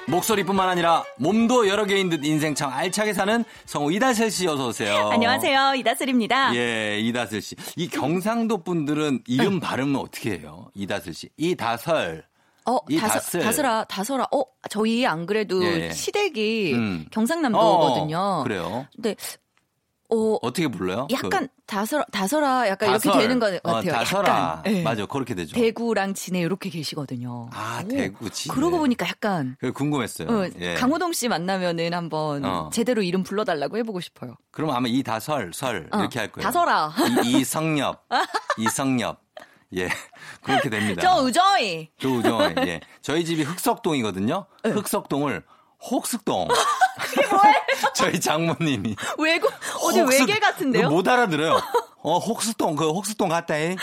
[0.07, 5.11] 목소리뿐만 아니라 몸도 여러 개인 듯 인생 참 알차게 사는 성우 이다슬 씨 어서 오세요.
[5.12, 5.74] 안녕하세요.
[5.77, 6.55] 이다슬입니다.
[6.57, 7.57] 예, 이다슬 씨.
[7.77, 10.70] 이 경상도 분들은 이름 발음은 어떻게 해요?
[10.74, 11.29] 이다슬 씨.
[11.37, 12.24] 이다설.
[12.68, 13.40] 어, 이 다서, 다슬.
[13.40, 14.24] 다슬아, 다슬아.
[14.33, 15.92] 어, 저희 안 그래도 예, 예.
[15.92, 17.07] 시댁이 음.
[17.11, 18.18] 경상남도거든요.
[18.18, 18.87] 어, 그래요?
[18.94, 19.16] 근데
[20.11, 21.07] 어, 어떻게 불러요?
[21.11, 23.22] 약간 다설아, 다설아 약간 이렇게 다설.
[23.22, 23.92] 되는 것 같아요.
[23.92, 24.28] 어, 다설아.
[24.28, 24.62] 약간.
[24.74, 24.83] 예.
[24.83, 25.54] 맞아, 그렇게 되죠.
[25.54, 27.50] 대구랑 진해 이렇게 계시거든요.
[27.52, 28.54] 아, 오, 대구, 진해.
[28.54, 30.28] 그러고 보니까 약간 궁금했어요.
[30.28, 30.74] 어, 예.
[30.74, 32.70] 강호동 씨 만나면은 한번 어.
[32.72, 34.37] 제대로 이름 불러달라고 해보고 싶어요.
[34.50, 36.42] 그럼 아마 이 다설, 설 어, 이렇게 할 거예요.
[36.44, 36.92] 다설아.
[37.24, 38.07] 이, 이성엽,
[38.59, 39.28] 이성엽.
[39.76, 39.88] 예,
[40.42, 41.02] 그렇게 됩니다.
[41.02, 41.88] 저 우저이.
[41.98, 42.54] 조우정.
[42.66, 44.46] 예, 저희 집이 흑석동이거든요.
[44.64, 44.70] 네.
[44.70, 45.44] 흑석동을
[45.90, 46.48] 혹숙동.
[47.94, 49.52] 저희 장모님이 외국
[49.83, 50.88] 어디 혹숙- 외계 같은데요?
[50.88, 51.61] 못 알아들어요.
[52.02, 53.76] 어, 혹숙동, 그 혹숙동 갔다 해.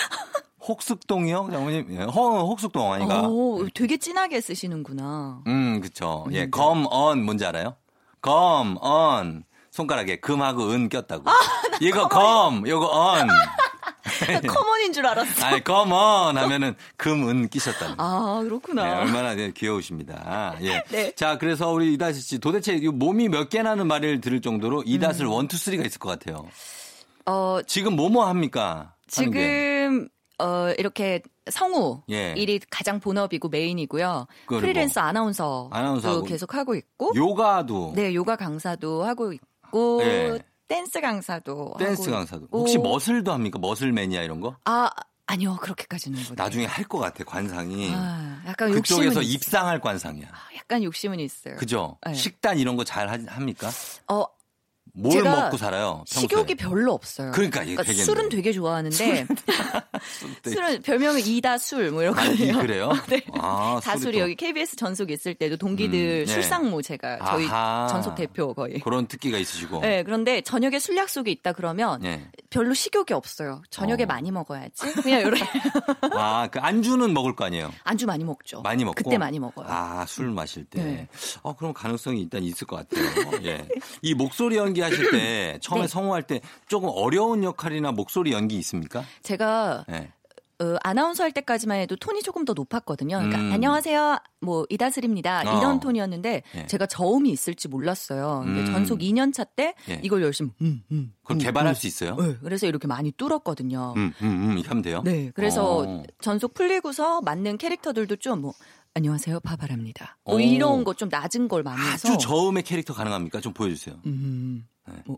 [0.68, 1.50] 혹숙동이요?
[1.52, 3.22] 장모님, 예, 허, 혹숙동 아닌가?
[3.28, 5.42] 오, 되게 진하게 쓰시는구나.
[5.48, 6.26] 음, 그쵸.
[6.32, 7.76] 예, 검, 언, 뭔지 알아요?
[8.22, 9.44] 검, 언.
[9.72, 11.30] 손가락에 금하고 은 꼈다고.
[11.30, 11.34] 아,
[11.82, 13.28] 이거 검, 요거 언.
[14.48, 15.46] common인 줄 알았어.
[15.46, 17.96] 아니, 검, 언 하면은 금, 은 끼셨다는.
[17.98, 19.00] 아, 네, 그렇구나.
[19.00, 20.58] 얼마나 네, 귀여우십니다.
[20.62, 20.84] 예.
[20.90, 21.12] 네.
[21.16, 24.84] 자, 그래서 우리 이다슬 씨 도대체 이 몸이 몇 개냐는 말을 들을 정도로 음.
[24.86, 26.48] 이다슬 one, two, three가 있을 것 같아요.
[27.26, 28.94] 어, 지금 뭐뭐 합니까?
[29.08, 32.34] 지금 어 이렇게 성우 예.
[32.36, 34.28] 일이 가장 본업이고 메인이고요.
[34.48, 40.40] 그리고 프리랜서 아나운서도 아나운서하고 계속 하고 있고, 요가도 네 요가 강사도 하고 있고, 예.
[40.68, 42.48] 댄스 강사도 댄스 하고 강사도.
[42.52, 43.60] 혹시 muscle도 합니까?
[43.60, 44.56] Muscle Mania 이런 거?
[44.66, 44.90] 아
[45.28, 46.36] 아니요 그렇게까지는 못해요.
[46.38, 47.92] 나중에 할 것 같아, 관상이.
[47.94, 49.22] 아, 약간 욕심은 그쪽에서.
[49.24, 50.28] 입상할 관상이야.
[50.32, 51.56] 아, 약간 욕심은 있어요.
[51.56, 51.98] 그죠?
[52.06, 52.14] 네.
[52.14, 53.70] 식단 이런 거 잘 합니까?
[54.08, 54.26] 어
[54.98, 56.04] 뭘 먹고 살아요?
[56.10, 56.22] 평소에?
[56.22, 57.32] 식욕이 별로 없어요.
[57.32, 57.94] 그러니까 되겠네.
[58.04, 59.28] 술은 되게 좋아하는데
[60.44, 62.58] 술은 별명은 이다 술 뭐 이런 아, 이- 거예요.
[62.60, 62.92] 그래요?
[63.10, 63.22] 네.
[63.34, 66.26] 아, 다술이 술이 또 여기 KBS 전속 있을 때도 동기들 음, 네.
[66.26, 67.88] 술상무 제가 저희 아하.
[67.90, 68.80] 전속 대표 거의.
[68.80, 69.82] 그런 특기가 있으시고.
[69.82, 72.28] 네, 그런데 저녁에 술 약속이 있다 그러면 예.
[72.50, 73.62] 별로 식욕이 없어요.
[73.70, 74.06] 저녁에 어.
[74.06, 74.94] 많이 먹어야지.
[75.02, 75.44] 그냥 이렇게
[76.14, 77.72] 아, 그 안주는 먹을 거 아니에요?
[77.84, 78.62] 안주 많이 먹죠.
[78.62, 79.66] 많이 먹고 그때 많이 먹어요.
[79.70, 80.84] 아, 술 마실 때.
[80.84, 81.08] 네.
[81.42, 83.06] 어, 그럼 가능성이 일단 있을 것 같아요.
[83.44, 83.68] 예.
[84.02, 85.88] 이 목소리 연기 하실 때 처음에 네.
[85.88, 89.04] 성우할 때 조금 어려운 역할이나 목소리 연기 있습니까?
[89.24, 90.12] 제가 예.
[90.60, 93.18] 어, 아나운서 할 때까지만 해도 톤이 조금 더 높았거든요.
[93.18, 93.52] 그러니까 음.
[93.52, 95.58] 안녕하세요, 뭐 이다슬입니다 어.
[95.58, 96.66] 이런 톤이었는데 예.
[96.68, 98.44] 제가 저음이 있을지 몰랐어요.
[98.46, 98.66] 음.
[98.68, 100.00] 전속 2년 차때 예.
[100.02, 101.76] 이걸 열심히 음, 음, 그걸 음, 개발할 음.
[101.76, 102.16] 수 있어요?
[102.16, 103.94] 네, 그래서 이렇게 많이 뚫었거든요.
[103.98, 105.02] 음, 음, 음, 이렇게 하면 돼요?
[105.04, 106.04] 네, 그래서 어.
[106.22, 108.54] 전속 풀리고서 맞는 캐릭터들도 좀 뭐
[109.00, 110.18] 안녕하세요, 바바랍니다.
[110.24, 110.40] 뭐 오.
[110.40, 113.42] 이런 거 좀 낮은 걸 많이 해서 아주 저음의 캐릭터 가능합니까?
[113.42, 113.98] 좀 보여주세요.
[114.06, 114.94] 음, 네.
[115.06, 115.18] 뭐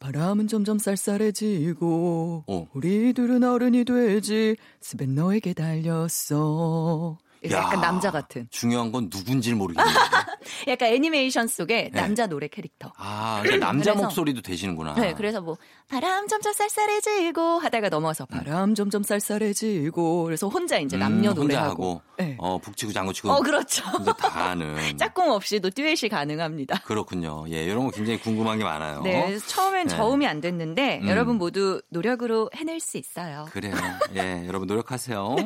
[0.00, 2.68] 바람은 점점 쌀쌀해지고 오.
[2.72, 7.16] 우리들은 어른이 되지 스벤 너에게 달렸어.
[7.42, 8.46] 이렇게 야, 약간 남자 같은.
[8.50, 9.98] 중요한 건 누군지를 모르겠는데.
[10.68, 12.00] 약간 애니메이션 속의 네.
[12.00, 12.92] 남자 노래 캐릭터.
[12.96, 14.94] 아, 그러니까 남자 그래서- 목소리도 되시는구나.
[14.94, 15.56] 네, 그래서 뭐
[15.88, 21.70] 바람 점점 쌀쌀해지고 하다가 넘어서 바람 점점 쌀쌀해지고 그래서 혼자 이제 남녀 음, 노래하고.
[21.70, 22.36] 하고, 네.
[22.38, 23.30] 어, 북치고 장구치고.
[23.30, 23.84] 어, 그렇죠.
[24.00, 24.76] 이제 다 하는.
[24.98, 26.80] 짝꿍 없이도 듀엣이 가능합니다.
[26.84, 27.44] 그렇군요.
[27.50, 29.00] 예, 이런 거 굉장히 궁금한 게 많아요.
[29.02, 29.96] 네, 처음엔 네.
[29.96, 31.08] 저음이 안 됐는데 음.
[31.08, 33.46] 여러분 모두 노력으로 해낼 수 있어요.
[33.52, 33.74] 그래요.
[34.14, 35.36] 예, 여러분 노력하세요.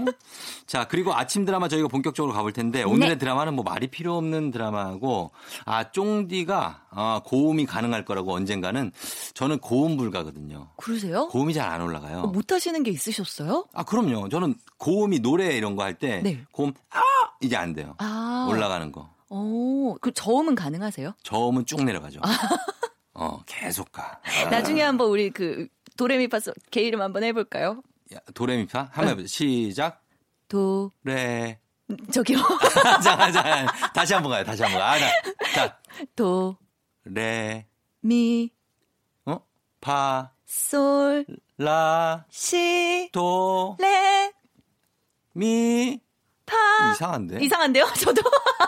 [0.66, 3.18] 자, 그리고 아침 드라마 저희 가 본격적으로 가볼 텐데 오늘의 네.
[3.18, 5.30] 드라마는 뭐 말이 필요 없는 드라마고
[5.64, 8.92] 아, 쫑디가 아, 고음이 가능할 거라고 언젠가는
[9.34, 10.68] 저는 고음 불가거든요.
[10.76, 11.28] 그러세요?
[11.28, 12.18] 고음이 잘 안 올라가요.
[12.20, 13.66] 어, 못 하시는 게 있으셨어요?
[13.72, 14.28] 아, 그럼요.
[14.28, 16.44] 저는 고음이 노래 이런 거 할때 네.
[16.52, 17.00] 고음 아
[17.40, 17.94] 이게 안 돼요.
[17.98, 18.46] 아.
[18.50, 19.10] 올라가는 거.
[19.30, 21.14] 오, 그 저음은 가능하세요?
[21.22, 22.20] 저음은 쭉 내려가죠.
[23.14, 24.20] 어, 계속 가.
[24.22, 25.66] 아, 나중에 한번 우리 그
[25.96, 27.82] 도레미파소 개 이름 한번 해볼까요?
[28.14, 29.26] 야, 도레미파 한번 해보죠.
[29.28, 30.02] 시작.
[30.48, 31.58] 도 레.
[32.12, 32.38] 저기요
[33.02, 34.44] 자, 자, 다시 한번 가요.
[34.44, 34.92] 다시 한번 가.
[34.92, 35.06] 아, 나,
[35.54, 35.78] 자,
[36.16, 36.56] 도
[37.04, 37.66] 레,
[38.00, 38.50] 미,
[39.26, 39.38] 어?
[39.80, 41.26] 파, 솔,
[41.58, 44.32] 라, 시, 도, 레,
[45.34, 46.00] 미,
[46.46, 46.54] 타.
[46.92, 47.42] 이상한데?
[47.44, 47.90] 이상한데요?
[48.00, 48.22] 저도.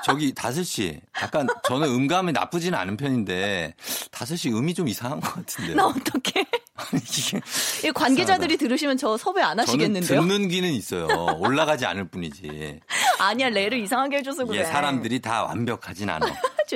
[0.04, 3.74] 저기 다슬 씨, 약간 저는 음감이 나쁘지는 않은 편인데
[4.10, 5.76] 다슬 씨 음이 좀 이상한 것 같은데요.
[5.76, 6.46] 나 어떡해.
[6.92, 7.40] 이게
[7.88, 10.20] 이 관계자들이 들으시면 저 섭외 안 하시겠는데요?
[10.20, 11.06] 듣는 귀는 있어요.
[11.38, 12.80] 올라가지 않을 뿐이지.
[13.18, 14.60] 아니야, 레를 이상하게 해줘서 그래.
[14.60, 16.26] 이게 사람들이 다 완벽하진 않아.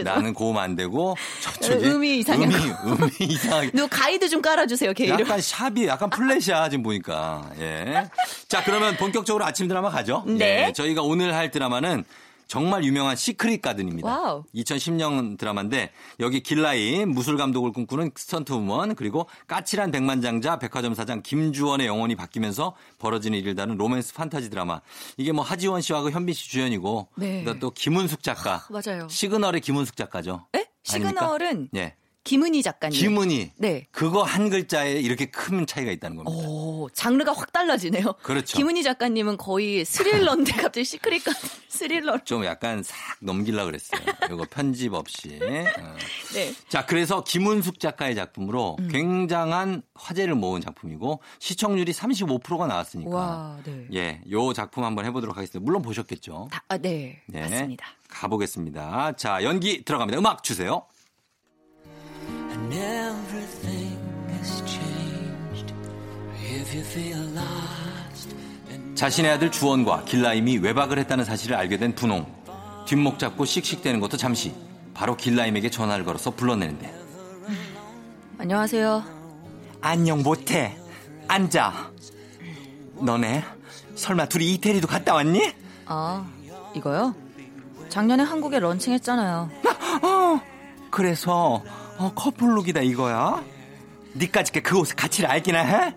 [0.05, 2.77] 나는 고음 안 되고 저쪽에 음이 이상한 음이, 거.
[2.93, 3.71] 음이 이상하게.
[3.73, 5.21] 누 가이드 좀 깔아주세요, 걔 이름.
[5.21, 7.51] 약간 sharp이 약간 플랫이야 지금 보니까.
[7.59, 8.09] 예.
[8.51, 10.25] 자 그러면 본격적으로 아침 드라마 가죠.
[10.27, 10.67] 네.
[10.67, 12.05] 예, 저희가 오늘 할 드라마는
[12.49, 14.09] 정말 유명한 Secret Garden입니다.
[14.09, 14.43] Wow.
[14.53, 21.87] 2010년 드라마인데 여기 길라임이 무술 감독을 꿈꾸는 stunt woman 그리고 까칠한 백만장자 백화점 사장 김주원의
[21.87, 24.81] 영혼이 바뀌면서 벌어지는 일을 다룬 로맨스 판타지 드라마.
[25.17, 27.45] 이게 뭐 하지원 씨와 그 현빈 씨 주연이고 네.
[27.61, 28.67] 또 김은숙 작가.
[28.69, 29.07] 맞아요.
[29.09, 30.49] 시그널의 김은숙 작가죠.
[30.57, 30.67] 에?
[30.83, 31.95] 시그널은 예.
[32.23, 32.99] 김은희 작가님.
[33.01, 33.53] 김은희.
[33.57, 33.87] 네.
[33.91, 36.37] 그거 한 글자에 이렇게 큰 차이가 있다는 겁니다.
[36.47, 38.15] 오, 장르가 확 달라지네요.
[38.23, 38.59] 그렇죠.
[38.59, 42.19] 김은희 작가님은 거의 스릴러인데 갑자기 Secret 같은 스릴러.
[42.25, 44.03] 좀 약간 싹 넘기려고 그랬어요.
[44.27, 45.39] 이거 편집 없이.
[45.43, 45.97] 어.
[46.35, 46.53] 네.
[46.69, 48.89] 자, 그래서 김은숙 작가의 작품으로 음.
[48.89, 53.11] 굉장한 화제를 모은 작품이고 시청률이 35%가 나왔으니까.
[53.11, 53.87] 와, 네.
[53.95, 55.65] 예, 요 작품 한번 해보도록 하겠습니다.
[55.65, 56.49] 물론 보셨겠죠?
[56.53, 57.23] 다, 아, 네.
[57.27, 57.41] 네.
[57.41, 57.87] 맞습니다.
[58.09, 59.13] 가보겠습니다.
[59.17, 60.19] 자, 연기 들어갑니다.
[60.19, 60.85] 음악 주세요.
[62.71, 63.99] And everything
[64.31, 65.75] has changed.
[66.41, 68.35] If you feel lost
[68.71, 72.27] and 자신의 아들 주원과 길라임이 외박을 했다는 사실을 알게 된 분홍.
[72.87, 74.55] 뒷목 잡고 씩씩대는 것도 잠시.
[74.95, 76.95] 바로 길라임에게 전화를 걸어서 불러내는데.
[78.39, 79.03] 안녕하세요.
[79.81, 80.77] 안녕 못해.
[81.27, 81.91] 앉아.
[83.01, 83.43] 너네
[83.95, 85.55] 설마 둘이 이태리도 갔다 왔니?
[85.87, 86.25] 아,
[86.75, 87.15] 이거요?
[87.89, 89.51] 작년에 한국에 런칭했잖아요.
[90.03, 90.41] 어.
[90.91, 91.63] 그래서
[92.01, 93.45] 어, 커플룩이다 이거야?
[94.17, 95.95] 니까지 그 옷의 가치를 알기나 해?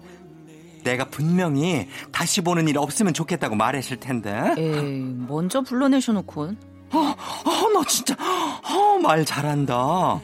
[0.84, 4.54] 내가 분명히 다시 보는 일 없으면 좋겠다고 말했을 텐데.
[4.58, 6.58] 에이, 먼저 불러내셔놓곤.
[6.92, 10.20] 어, 어, 너 진짜 어, 말 잘한다.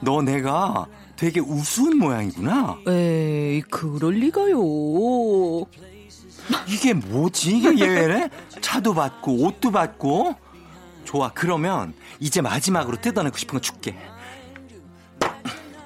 [0.00, 2.78] 너 내가 되게 우스운 모양이구나.
[2.88, 4.58] 에이, 그럴 리가요.
[6.66, 7.56] 이게 뭐지?
[7.58, 8.30] 이게 얘네?
[8.60, 10.34] 차도 받고 옷도 받고.
[11.04, 11.30] 좋아.
[11.32, 13.96] 그러면 이제 마지막으로 뜯어내고 싶은 거 줄게.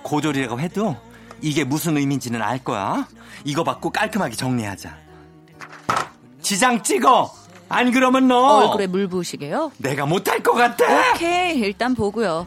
[0.04, 0.96] 고졸이라고 해도
[1.40, 3.08] 이게 무슨 의미인지는 알 거야.
[3.44, 4.96] 이거 받고 깔끔하게 정리하자.
[6.40, 7.32] 지장 찍어.
[7.68, 9.72] 안 그러면 너 얼굴에 물 부으시게요?
[9.78, 11.12] 내가 못할 것 같아.
[11.14, 12.46] 오케이, 일단 보고요.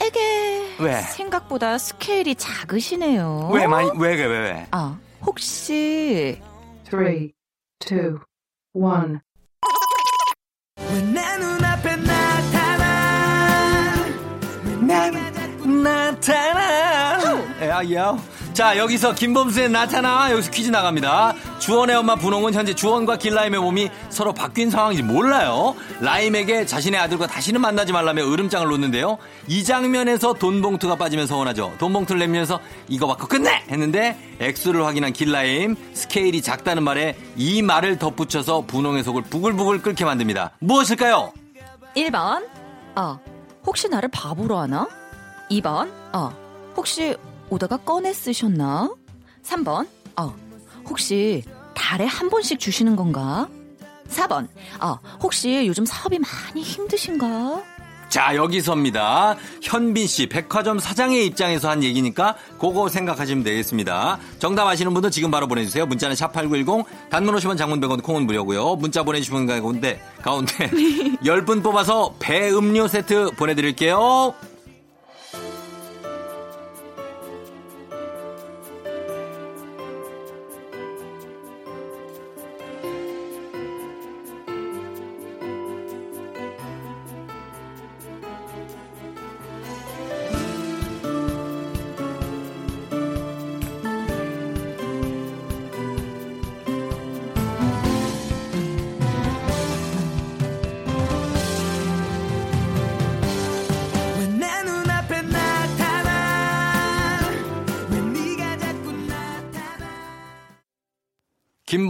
[0.00, 0.76] 에게.
[0.80, 1.00] 왜?
[1.02, 3.50] 생각보다 스케일이 작으시네요.
[3.52, 4.66] 왜 많이 왜 왜 왜, 왜?
[4.72, 6.40] 아, 혹시
[6.84, 7.32] three,
[7.78, 8.18] two,
[8.74, 9.18] one.
[11.14, 11.96] 내 눈앞에
[14.92, 17.18] 난 나타나.
[17.62, 18.16] 야야.
[18.52, 21.34] 자 여기서 김범수의 나타나 여기서 퀴즈 나갑니다.
[21.58, 25.74] 주원의 엄마 분홍은 현재 주원과 길라임의 몸이 서로 바뀐 상황인지 몰라요.
[26.00, 29.16] 라임에게 자신의 아들과 다시는 만나지 말라며 으름장을 놓는데요.
[29.48, 31.72] 이 장면에서 돈봉투가 빠지면 서운하죠.
[31.78, 38.64] 돈봉투를 내밀면서 이거 받고 끝내 했는데 액수를 확인한 길라임 스케일이 작다는 말에 이 말을 덧붙여서
[38.66, 40.50] 분홍의 속을 부글부글 끓게 만듭니다.
[40.58, 41.32] 무엇일까요?
[41.96, 42.42] 1번.
[42.94, 43.18] 어,
[43.64, 44.88] 혹시 나를 바보로 하나?
[45.50, 45.90] 2번.
[46.12, 46.32] 어,
[46.76, 47.16] 혹시
[47.50, 48.94] 오다가 꺼내 쓰셨나?
[49.42, 49.88] 3번.
[50.16, 50.34] 어,
[50.88, 51.44] 혹시
[51.74, 53.48] 달에 한 번씩 주시는 건가?
[54.08, 54.48] 4번.
[54.80, 57.62] 어, 혹시 요즘 사업이 많이 힘드신가?
[58.12, 59.36] 자, 여기서입니다.
[59.62, 64.18] 현빈 씨, 백화점 사장의 입장에서 한 얘기니까 그거 생각하시면 되겠습니다.
[64.38, 65.86] 정답 아시는 분들 지금 바로 보내주세요.
[65.86, 68.76] 문자는 샵8910, 단문 50원 장문 100원 콩은 무료고요.
[68.76, 70.70] 문자 보내주시는 가운데, 가운데
[71.24, 74.34] 10분 뽑아서 배 음료 세트 보내드릴게요.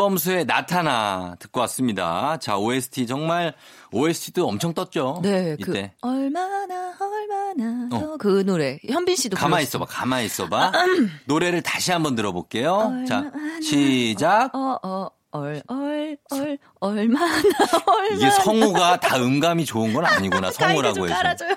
[0.02, 2.36] 김범수의 나타나 듣고 왔습니다.
[2.38, 3.54] 자, OST 정말,
[3.92, 5.20] OST도 엄청 떴죠.
[5.22, 5.94] 네, 그 이때.
[6.00, 8.00] 얼마나 얼마나 어.
[8.00, 9.62] 더그 노래 현빈 씨도 불렀어요.
[9.62, 10.72] 있어봐, 가만히 있어봐.
[11.26, 13.04] 노래를 다시 한번 들어볼게요.
[13.06, 13.60] 자, 얼마나.
[13.60, 14.54] 시작.
[14.54, 17.26] 어, 어, 얼, 얼, 얼, 얼마나,
[17.86, 18.16] 얼마나.
[18.16, 20.50] 이게 성우가 다 음감이 좋은 건 아니구나.
[20.52, 21.14] 성우라고 해서.
[21.14, 21.54] 깔아줘요.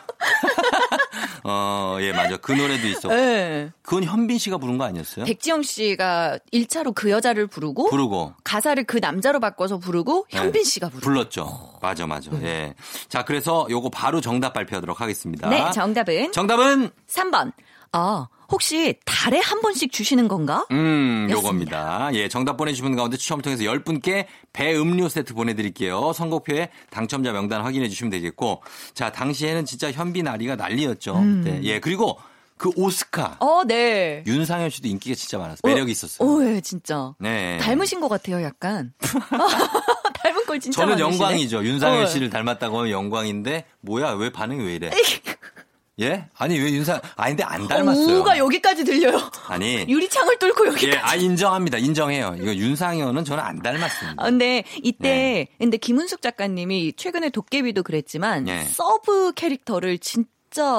[1.48, 2.38] 어, 예, 맞아.
[2.38, 3.10] 그 노래도 있었고.
[3.10, 3.72] 네.
[3.84, 5.26] 그건 현빈 씨가 부른 거 아니었어요?
[5.26, 8.34] 백지영 씨가 1차로 그 여자를 부르고 부르고.
[8.44, 10.40] 가사를 그 남자로 바꿔서 부르고 네.
[10.40, 11.06] 현빈 씨가 부르고.
[11.06, 11.78] 불렀죠.
[11.84, 12.32] 맞아, 맞아.
[12.42, 12.74] 예.
[13.10, 15.48] 자, 그래서 요거 바로 정답 발표하도록 하겠습니다.
[15.50, 17.52] 네, 정답은 정답은 3번.
[17.92, 20.66] 아, 혹시 달에 한 번씩 주시는 건가?
[20.72, 21.34] 음, 였습니다.
[21.34, 22.10] 요겁니다.
[22.14, 26.14] 예, 정답 보내주신 분 가운데 추첨을 통해서 10분께 배 음료 세트 보내드릴게요.
[26.14, 28.62] 선곡표에 당첨자 명단 확인해 주시면 되겠고.
[28.94, 31.20] 자, 당시에는 진짜 현빈 아리가 난리였죠.
[31.44, 32.18] 네, 예, 그리고
[32.58, 33.38] 그 오스카.
[33.40, 34.24] 어, 네.
[34.26, 35.60] 윤상현 씨도 인기가 진짜 많았어요.
[35.64, 36.28] 매력이 있었어요.
[36.28, 37.14] 오, 예, 진짜.
[37.20, 37.58] 네.
[37.60, 38.94] 닮으신 것 같아요, 약간.
[40.24, 41.14] 닮은 걸 진짜 저는 많으시네.
[41.24, 41.66] 영광이죠.
[41.66, 42.08] 윤상현 어.
[42.08, 44.90] 씨를 닮았다고 하면 영광인데, 뭐야, 왜 반응이 왜 이래?
[46.02, 46.28] 예?
[46.38, 48.20] 아니, 왜 윤상, 아니, 근데 안 닮았어요.
[48.20, 49.18] 우가 여기까지 들려요.
[49.48, 49.86] 아니.
[49.88, 50.90] 유리창을 뚫고 여기까지.
[50.90, 51.78] 예, 아, 인정합니다.
[51.78, 52.36] 인정해요.
[52.38, 54.22] 이거 윤상현은 저는 안 닮았습니다.
[54.22, 55.48] 아, 근데 이때 네.
[55.58, 58.64] 근데 김은숙 작가님이 최근에 도깨비도 그랬지만 예.
[58.64, 60.30] sub 캐릭터를 진짜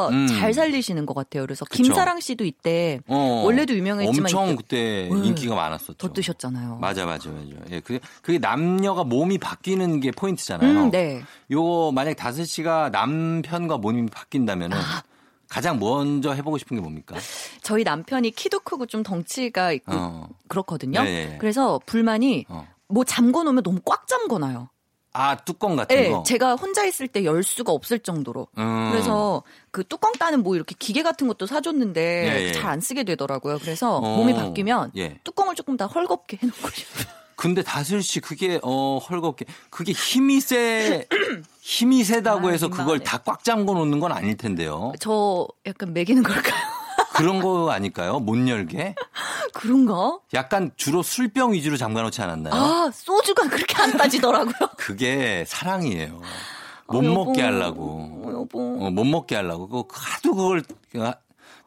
[0.08, 0.26] 음.
[0.26, 1.42] 잘 살리시는 것 같아요.
[1.42, 1.82] 그래서 그쵸.
[1.82, 5.26] 김사랑 씨도 이때 어, 원래도 유명했지만 엄청 이때 그때 네.
[5.26, 5.94] 인기가 많았었죠.
[5.94, 6.78] 더 뜨셨잖아요.
[6.80, 7.46] 맞아, 맞아, 맞아.
[7.70, 10.84] 예, 그게, 그게 남녀가 몸이 바뀌는 게 포인트잖아요.
[10.84, 11.22] 음, 네.
[11.50, 15.02] 요거 만약 다슬 씨가 남편과 몸이 바뀐다면은 아.
[15.48, 17.16] 가장 먼저 해보고 싶은 게 뭡니까?
[17.62, 20.28] 저희 남편이 키도 크고 좀 덩치가 있고 어.
[20.48, 21.02] 그렇거든요.
[21.02, 21.38] 네, 네.
[21.38, 22.66] 그래서 불만이 어.
[22.88, 24.68] 뭐 잠궈 놓으면 너무 꽉 잠궈 놔요.
[25.16, 26.22] 아, 뚜껑 같은 네, 거.
[26.24, 28.46] 제가 혼자 있을 때 열 수가 없을 정도로.
[28.58, 28.88] 음.
[28.92, 32.52] 그래서 그 뚜껑 따는 뭐 이렇게 기계 같은 것도 사줬는데 예, 예.
[32.52, 33.58] 잘안 쓰게 되더라고요.
[33.60, 34.16] 그래서 어.
[34.16, 35.18] 몸이 바뀌면 예.
[35.24, 37.06] 뚜껑을 조금 더 헐겁게 해놓고 싶어요.
[37.36, 41.06] 근데 다슬 씨 그게 어 헐겁게 그게 힘이 세
[41.60, 43.00] 힘이 세다고 아, 해서 그걸.
[43.00, 44.92] 다 꽉 잠궈 놓는 건 아닐 텐데요.
[45.00, 46.54] 저 약간 매기는 걸까요?
[47.16, 48.18] 그런 거 아닐까요?
[48.18, 48.94] 못 열게?
[49.52, 50.18] 그런가?
[50.34, 52.54] 약간 주로 술병 위주로 잠가 놓지 않았나요?
[52.54, 54.54] 아 소주가 그렇게 안 따지더라고요.
[54.76, 56.20] 그게 사랑이에요.
[56.88, 57.02] 못 어.
[57.02, 58.22] 먹게 하려고.
[58.24, 58.86] 어, 여보.
[58.86, 59.84] 어, 못 먹게 하려고.
[59.88, 60.62] 그 하도 그걸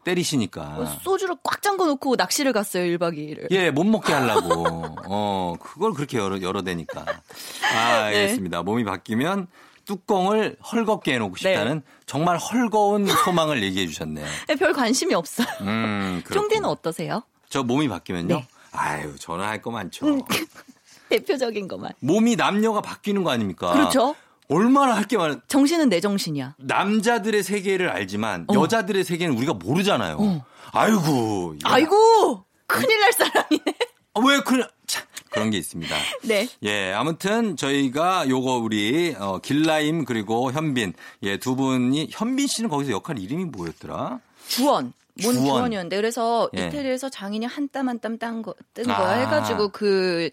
[0.04, 0.98] 때리시니까.
[1.04, 3.48] 소주를 꽉 잠궈 놓고 낚시를 갔어요 1박 2일을.
[3.52, 4.86] 예, 못 먹게 하려고.
[5.08, 7.02] 어, 그걸 그렇게 열어, 열어대니까.
[7.76, 8.22] 아, 네.
[8.22, 8.64] 알겠습니다.
[8.64, 9.48] 몸이 바뀌면
[9.94, 14.26] 뚜껑을 헐겁게 해놓고 싶다는 정말 헐거운 소망을 얘기해 주셨네요.
[14.48, 15.48] 네, 별 관심이 없어요.
[15.62, 16.22] 음.
[16.32, 17.24] 쫑디는 어떠세요?
[17.50, 18.36] 저 몸이 바뀌면요?
[18.36, 18.48] 네.
[18.72, 20.06] 아유, 저는 할거 많죠.
[21.10, 21.92] 대표적인 것만.
[22.02, 23.72] 몸이 남녀가 바뀌는 거 아닙니까?
[23.74, 24.16] 그렇죠.
[24.48, 25.38] 얼마나 할 게 많아.
[25.48, 26.54] 정신은 내 정신이야.
[26.60, 28.54] 남자들의 세계를 알지만 어.
[28.54, 30.44] 여자들의 세계는 우리가 모르잖아요.
[30.72, 31.56] 아이고.
[31.60, 33.64] 이거- 아이고 큰일 날 사람이네.
[34.14, 34.68] 아, 왜 그래?
[35.30, 35.96] 참, 그런 게 있습니다.
[36.24, 36.48] 네.
[36.64, 42.92] 예, 아무튼 저희가 요거 우리 어, 길라임 그리고 현빈 예 두 분이 현빈 씨는 거기서
[42.92, 44.20] 역할 이름이 뭐였더라?
[44.48, 44.94] 주원.
[45.22, 45.46] 뭔 주원.
[45.48, 46.68] 주원이었는데 그래서 예.
[46.68, 48.98] 이태리에서 장인이 한 땀 한 땀 딴 거, 뜬 아.
[48.98, 50.30] 거야 해가지고 그,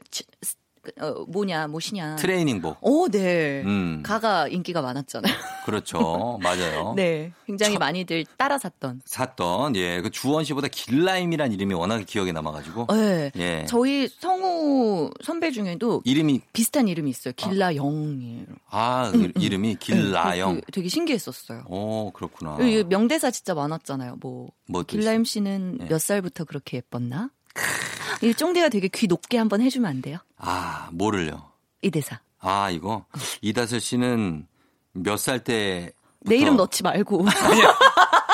[1.01, 2.17] 어, 뭐냐, 무엇이냐.
[2.17, 2.79] 트레이닝복.
[2.81, 3.63] 오, 네.
[3.65, 4.03] 음.
[4.05, 5.33] 가가 인기가 많았잖아요.
[5.67, 6.39] 그렇죠.
[6.43, 6.93] 맞아요.
[6.97, 7.33] 네.
[7.47, 9.03] 굉장히 첫- 많이들 따라 샀던.
[9.05, 13.31] 샀던 예, 그 주원 씨보다 길라임이란 이름이 워낙에 기억에 남아 가지고 네.
[13.37, 13.67] 예.
[13.69, 17.33] 저희 성우 선배 중에도 이름이 비슷한 이름이 있어요.
[17.37, 18.45] 길라영이에요.
[18.71, 20.55] 아, 그 이름이 길라영.
[20.57, 21.65] 네, 그- 되게 신기했었어요.
[21.69, 22.59] 오, 그렇구나.
[22.61, 24.17] 이 명대사 진짜 많았잖아요.
[24.21, 25.87] 뭐 뭐또 길라임 씨는 네.
[25.89, 27.31] 몇 살부터 그렇게 예뻤나?
[28.23, 30.19] 이 쫑디가 되게 귀 높게 한번 해주면 안 돼요?
[30.39, 31.51] 아, 뭐를요?
[31.83, 32.19] 이 대사.
[32.41, 33.05] 아, 이거
[33.43, 34.47] 이다슬 씨는
[34.93, 35.93] 몇 살 때?
[36.21, 37.27] 내 이름 넣지 말고.
[37.29, 37.63] 아니,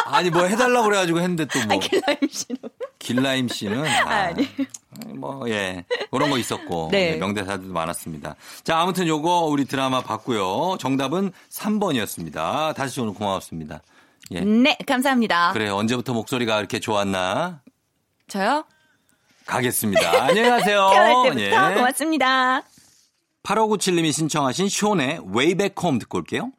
[0.07, 2.61] 아니 뭐 해달라고 그래가지고 했는데 또 뭐 아니, 길라임 씨는.
[2.99, 4.49] 길라임 씨는 아, 아니.
[5.15, 5.85] 뭐 예.
[6.11, 7.13] 그런 거 있었고 네.
[7.13, 8.37] 네, 명대사들도 많았습니다.
[8.63, 10.77] 자, 아무튼 요거 우리 드라마 봤고요.
[10.79, 12.75] 정답은 3번이었습니다.
[12.75, 13.81] 다시 오늘 고마웠습니다.
[14.33, 14.41] 예.
[14.41, 15.53] 네, 감사합니다.
[15.53, 17.61] 그래 언제부터 목소리가 이렇게 좋았나?
[18.29, 18.65] 저요?
[19.47, 20.25] 가겠습니다.
[20.25, 20.91] 안녕하세요.
[20.93, 21.75] 태어날 때부터 예.
[21.75, 22.63] 고맙습니다.
[23.43, 24.69] 8597님이 신청하신
[25.35, 26.53] Way Back Home 듣고 올게요.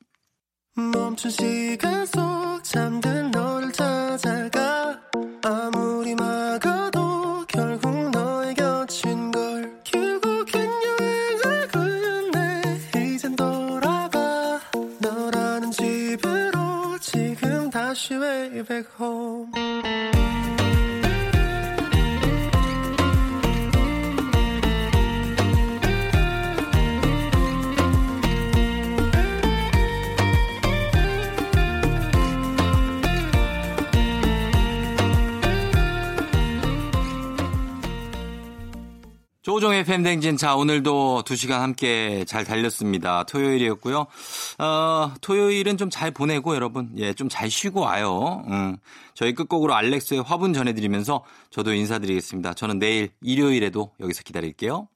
[0.76, 5.00] 멈춘 시간 속 잠든 너를 찾아가
[5.44, 10.70] 아무리 막아도 결국 너의 곁인 걸 결국엔
[11.00, 12.62] 여행을 끝내
[13.14, 14.60] 이젠 돌아가
[15.00, 18.16] 너라는 집으로 지금 다시
[18.64, 19.73] back home
[39.44, 40.38] 조종의 팬댕진.
[40.38, 43.26] 자, 오늘도 2시간 함께 잘 달렸습니다.
[43.26, 44.08] 토요일이었고요.
[44.60, 48.44] 어, 토요일은 좀 잘 보내고 여러분, 예, 좀 잘 쉬고 와요.
[48.48, 48.78] 음,
[49.14, 52.54] 저희 끝곡으로 알렉스의 화분 전해드리면서 저도 인사드리겠습니다.
[52.54, 54.88] 저는 내일 일요일에도 여기서 기다릴게요.